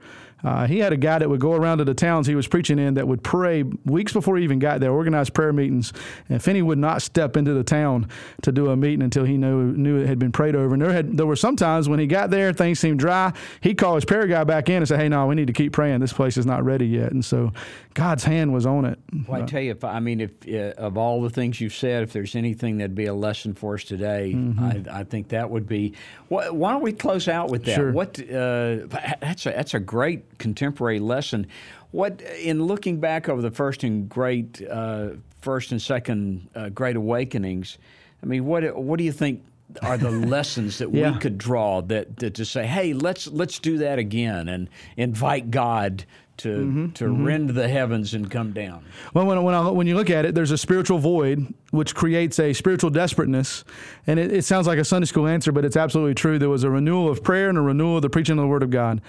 Uh, 0.46 0.64
he 0.64 0.78
had 0.78 0.92
a 0.92 0.96
guy 0.96 1.18
that 1.18 1.28
would 1.28 1.40
go 1.40 1.54
around 1.54 1.78
to 1.78 1.84
the 1.84 1.92
towns 1.92 2.24
he 2.28 2.36
was 2.36 2.46
preaching 2.46 2.78
in 2.78 2.94
that 2.94 3.08
would 3.08 3.20
pray 3.20 3.64
weeks 3.84 4.12
before 4.12 4.36
he 4.36 4.44
even 4.44 4.60
got 4.60 4.78
there, 4.78 4.92
organized 4.92 5.34
prayer 5.34 5.52
meetings. 5.52 5.92
And 6.28 6.40
Finney 6.40 6.62
would 6.62 6.78
not 6.78 7.02
step 7.02 7.36
into 7.36 7.52
the 7.52 7.64
town 7.64 8.08
to 8.42 8.52
do 8.52 8.70
a 8.70 8.76
meeting 8.76 9.02
until 9.02 9.24
he 9.24 9.36
knew 9.36 9.72
knew 9.72 9.98
it 9.98 10.06
had 10.06 10.20
been 10.20 10.30
prayed 10.30 10.54
over. 10.54 10.74
And 10.74 10.80
there 10.80 10.92
had 10.92 11.16
there 11.16 11.26
were 11.26 11.34
some 11.34 11.56
times 11.56 11.88
when 11.88 11.98
he 11.98 12.06
got 12.06 12.30
there, 12.30 12.52
things 12.52 12.78
seemed 12.78 13.00
dry. 13.00 13.32
He'd 13.60 13.76
call 13.76 13.96
his 13.96 14.04
prayer 14.04 14.28
guy 14.28 14.44
back 14.44 14.68
in 14.68 14.76
and 14.76 14.86
say, 14.86 14.96
"Hey, 14.96 15.08
no, 15.08 15.26
we 15.26 15.34
need 15.34 15.48
to 15.48 15.52
keep 15.52 15.72
praying. 15.72 15.98
This 15.98 16.12
place 16.12 16.36
is 16.36 16.46
not 16.46 16.64
ready 16.64 16.86
yet." 16.86 17.10
And 17.10 17.24
so 17.24 17.52
God's 17.94 18.22
hand 18.22 18.52
was 18.52 18.66
on 18.66 18.84
it. 18.84 19.00
Well, 19.26 19.42
I 19.42 19.46
tell 19.46 19.62
you, 19.62 19.72
if 19.72 19.82
I 19.82 19.98
mean, 19.98 20.20
if 20.20 20.30
uh, 20.46 20.80
of 20.80 20.96
all 20.96 21.22
the 21.22 21.30
things 21.30 21.60
you've 21.60 21.74
said, 21.74 22.04
if 22.04 22.12
there's 22.12 22.36
anything 22.36 22.76
that'd 22.76 22.94
be 22.94 23.06
a 23.06 23.14
lesson 23.14 23.54
for 23.54 23.74
us 23.74 23.84
today, 23.84 24.32
mm-hmm. 24.36 24.88
I, 24.90 25.00
I, 25.00 25.04
think 25.04 25.30
that 25.30 25.50
would 25.50 25.66
be. 25.66 25.94
Why, 26.28 26.50
why, 26.50 26.72
don't 26.72 26.82
we 26.82 26.92
close 26.92 27.26
out 27.26 27.50
with 27.50 27.64
that? 27.64 27.74
Sure. 27.74 27.92
What 27.92 28.20
uh, 28.20 28.86
that's 29.20 29.46
a 29.46 29.50
that's 29.50 29.74
a 29.74 29.80
great 29.80 30.35
contemporary 30.38 30.98
lesson. 30.98 31.46
What 31.90 32.20
in 32.20 32.64
looking 32.64 33.00
back 33.00 33.28
over 33.28 33.40
the 33.42 33.50
first 33.50 33.84
and 33.84 34.08
great 34.08 34.62
uh, 34.68 35.10
first 35.40 35.72
and 35.72 35.80
second 35.80 36.48
uh, 36.54 36.68
great 36.70 36.96
awakenings, 36.96 37.78
I 38.22 38.26
mean, 38.26 38.44
what 38.44 38.76
what 38.76 38.98
do 38.98 39.04
you 39.04 39.12
think? 39.12 39.42
Are 39.82 39.96
the 39.96 40.10
lessons 40.34 40.78
that 40.78 40.92
yeah. 40.92 41.12
we 41.12 41.18
could 41.18 41.38
draw 41.38 41.80
that, 41.82 42.16
that 42.18 42.34
to 42.34 42.44
say, 42.44 42.66
hey, 42.66 42.92
let's 42.92 43.26
let's 43.26 43.58
do 43.58 43.78
that 43.78 43.98
again 43.98 44.48
and 44.48 44.68
invite 44.96 45.50
God 45.50 46.04
to 46.38 46.48
mm-hmm, 46.48 46.90
to 46.90 47.04
mm-hmm. 47.04 47.24
rend 47.24 47.50
the 47.50 47.68
heavens 47.68 48.14
and 48.14 48.30
come 48.30 48.52
down. 48.52 48.84
Well, 49.14 49.26
when 49.26 49.42
when, 49.42 49.54
I, 49.54 49.68
when 49.70 49.86
you 49.86 49.94
look 49.94 50.10
at 50.10 50.24
it, 50.24 50.34
there's 50.34 50.50
a 50.50 50.58
spiritual 50.58 50.98
void 50.98 51.52
which 51.70 51.94
creates 51.94 52.38
a 52.38 52.52
spiritual 52.52 52.90
desperateness, 52.90 53.64
and 54.06 54.18
it, 54.18 54.32
it, 54.32 54.44
sounds 54.44 54.66
like 54.66 54.78
a 54.78 54.84
Sunday 54.84 55.06
school 55.06 55.26
answer, 55.26 55.52
but 55.52 55.64
it's 55.64 55.76
absolutely 55.76 56.14
true. 56.14 56.38
There 56.38 56.48
was 56.48 56.64
a 56.64 56.70
renewal 56.70 57.10
of 57.10 57.22
prayer 57.22 57.48
and 57.48 57.58
a 57.58 57.60
renewal 57.60 57.96
of 57.96 58.02
the 58.02 58.10
preaching 58.10 58.38
of 58.38 58.42
the 58.42 58.48
Word 58.48 58.62
of 58.62 58.70
God, 58.70 59.00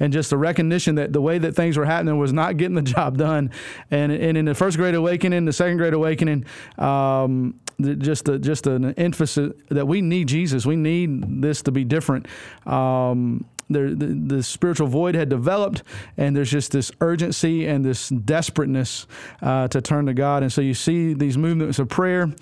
and 0.00 0.12
just 0.12 0.32
a 0.32 0.36
recognition 0.36 0.96
that 0.96 1.12
the 1.12 1.20
way 1.20 1.38
that 1.38 1.54
things 1.54 1.76
were 1.76 1.86
happening 1.86 2.18
was 2.18 2.32
not 2.32 2.56
getting 2.56 2.74
the 2.74 2.82
job 2.96 3.16
done. 3.16 3.50
And 3.90 4.12
and 4.12 4.36
in 4.36 4.44
the 4.44 4.54
first 4.54 4.76
Great 4.76 4.94
Awakening, 4.94 5.44
the 5.44 5.52
second 5.52 5.76
Great 5.76 5.94
Awakening. 5.94 6.44
Um, 6.78 7.60
just 7.80 8.28
a, 8.28 8.38
just 8.38 8.66
an 8.66 8.94
emphasis 8.94 9.52
that 9.68 9.86
we 9.86 10.00
need 10.00 10.28
Jesus. 10.28 10.66
We 10.66 10.76
need 10.76 11.42
this 11.42 11.62
to 11.62 11.72
be 11.72 11.84
different. 11.84 12.26
Um, 12.66 13.44
the, 13.72 14.34
the 14.36 14.42
spiritual 14.42 14.86
void 14.86 15.14
had 15.14 15.28
developed, 15.28 15.82
and 16.16 16.36
there's 16.36 16.50
just 16.50 16.72
this 16.72 16.90
urgency 17.00 17.66
and 17.66 17.84
this 17.84 18.08
desperateness 18.08 19.06
uh, 19.40 19.68
to 19.68 19.80
turn 19.80 20.06
to 20.06 20.14
God. 20.14 20.42
And 20.42 20.52
so 20.52 20.60
you 20.60 20.74
see 20.74 21.14
these 21.14 21.38
movements 21.38 21.78
of 21.78 21.88
prayer 21.88 22.32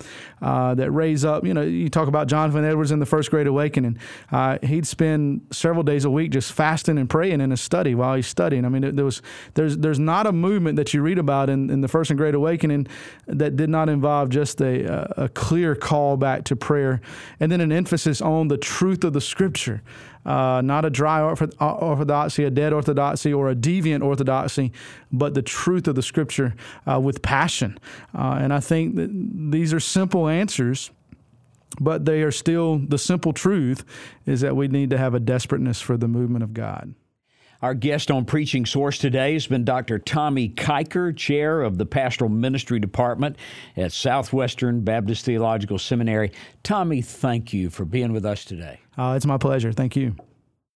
uh, 0.41 0.75
that 0.75 0.91
raise 0.91 1.23
up. 1.25 1.45
You 1.45 1.53
know, 1.53 1.61
you 1.61 1.89
talk 1.89 2.07
about 2.07 2.27
Jonathan 2.27 2.65
Edwards 2.65 2.91
in 2.91 2.99
the 2.99 3.05
First 3.05 3.29
Great 3.31 3.47
Awakening. 3.47 3.97
Uh, 4.31 4.57
he'd 4.63 4.87
spend 4.87 5.47
several 5.51 5.83
days 5.83 6.05
a 6.05 6.09
week 6.09 6.31
just 6.31 6.51
fasting 6.51 6.97
and 6.97 7.09
praying 7.09 7.41
in 7.41 7.51
his 7.51 7.61
study 7.61 7.95
while 7.95 8.15
he's 8.15 8.27
studying. 8.27 8.65
I 8.65 8.69
mean, 8.69 8.95
there 8.95 9.05
was 9.05 9.21
there's 9.53 9.77
there's 9.77 9.99
not 9.99 10.27
a 10.27 10.31
movement 10.31 10.75
that 10.77 10.93
you 10.93 11.01
read 11.01 11.17
about 11.17 11.49
in, 11.49 11.69
in 11.69 11.81
the 11.81 11.87
First 11.87 12.09
and 12.11 12.17
Great 12.17 12.35
Awakening 12.35 12.87
that 13.27 13.55
did 13.55 13.69
not 13.69 13.89
involve 13.89 14.29
just 14.29 14.61
a, 14.61 15.23
a 15.23 15.29
clear 15.29 15.75
call 15.75 16.17
back 16.17 16.43
to 16.45 16.55
prayer, 16.55 17.01
and 17.39 17.51
then 17.51 17.61
an 17.61 17.71
emphasis 17.71 18.21
on 18.21 18.47
the 18.47 18.57
truth 18.57 19.03
of 19.03 19.13
the 19.13 19.21
Scripture 19.21 19.81
uh, 20.25 20.61
not 20.63 20.85
a 20.85 20.89
dry 20.89 21.21
orthodoxy, 21.21 22.43
a 22.43 22.49
dead 22.49 22.73
orthodoxy, 22.73 23.33
or 23.33 23.49
a 23.49 23.55
deviant 23.55 24.03
orthodoxy, 24.03 24.71
but 25.11 25.33
the 25.33 25.41
truth 25.41 25.87
of 25.87 25.95
the 25.95 26.03
Scripture 26.03 26.53
uh, 26.89 26.99
with 26.99 27.21
passion. 27.21 27.77
Uh, 28.13 28.39
and 28.41 28.53
I 28.53 28.59
think 28.59 28.95
that 28.95 29.09
these 29.51 29.73
are 29.73 29.79
simple 29.79 30.27
answers. 30.27 30.91
But 31.79 32.03
they 32.03 32.21
are 32.21 32.31
still 32.31 32.79
the 32.79 32.97
simple 32.97 33.31
truth 33.31 33.85
is 34.25 34.41
that 34.41 34.57
we 34.57 34.67
need 34.67 34.89
to 34.89 34.97
have 34.97 35.13
a 35.13 35.21
desperateness 35.21 35.79
for 35.79 35.95
the 35.95 36.09
movement 36.09 36.43
of 36.43 36.53
God. 36.53 36.93
Our 37.61 37.75
guest 37.75 38.09
on 38.09 38.25
Preaching 38.25 38.65
Source 38.65 38.97
today 38.97 39.33
has 39.33 39.45
been 39.45 39.63
Dr. 39.63 39.99
Tommy 39.99 40.49
Kiker, 40.49 41.15
chair 41.15 41.61
of 41.61 41.77
the 41.77 41.85
Pastoral 41.85 42.29
Ministry 42.29 42.79
Department 42.79 43.37
at 43.77 43.91
Southwestern 43.91 44.81
Baptist 44.81 45.25
Theological 45.25 45.77
Seminary. 45.77 46.31
Tommy, 46.63 47.03
thank 47.03 47.53
you 47.53 47.69
for 47.69 47.85
being 47.85 48.13
with 48.13 48.25
us 48.25 48.43
today. 48.45 48.79
Uh, 49.01 49.15
it's 49.15 49.25
my 49.25 49.37
pleasure. 49.37 49.71
Thank 49.71 49.95
you. 49.95 50.15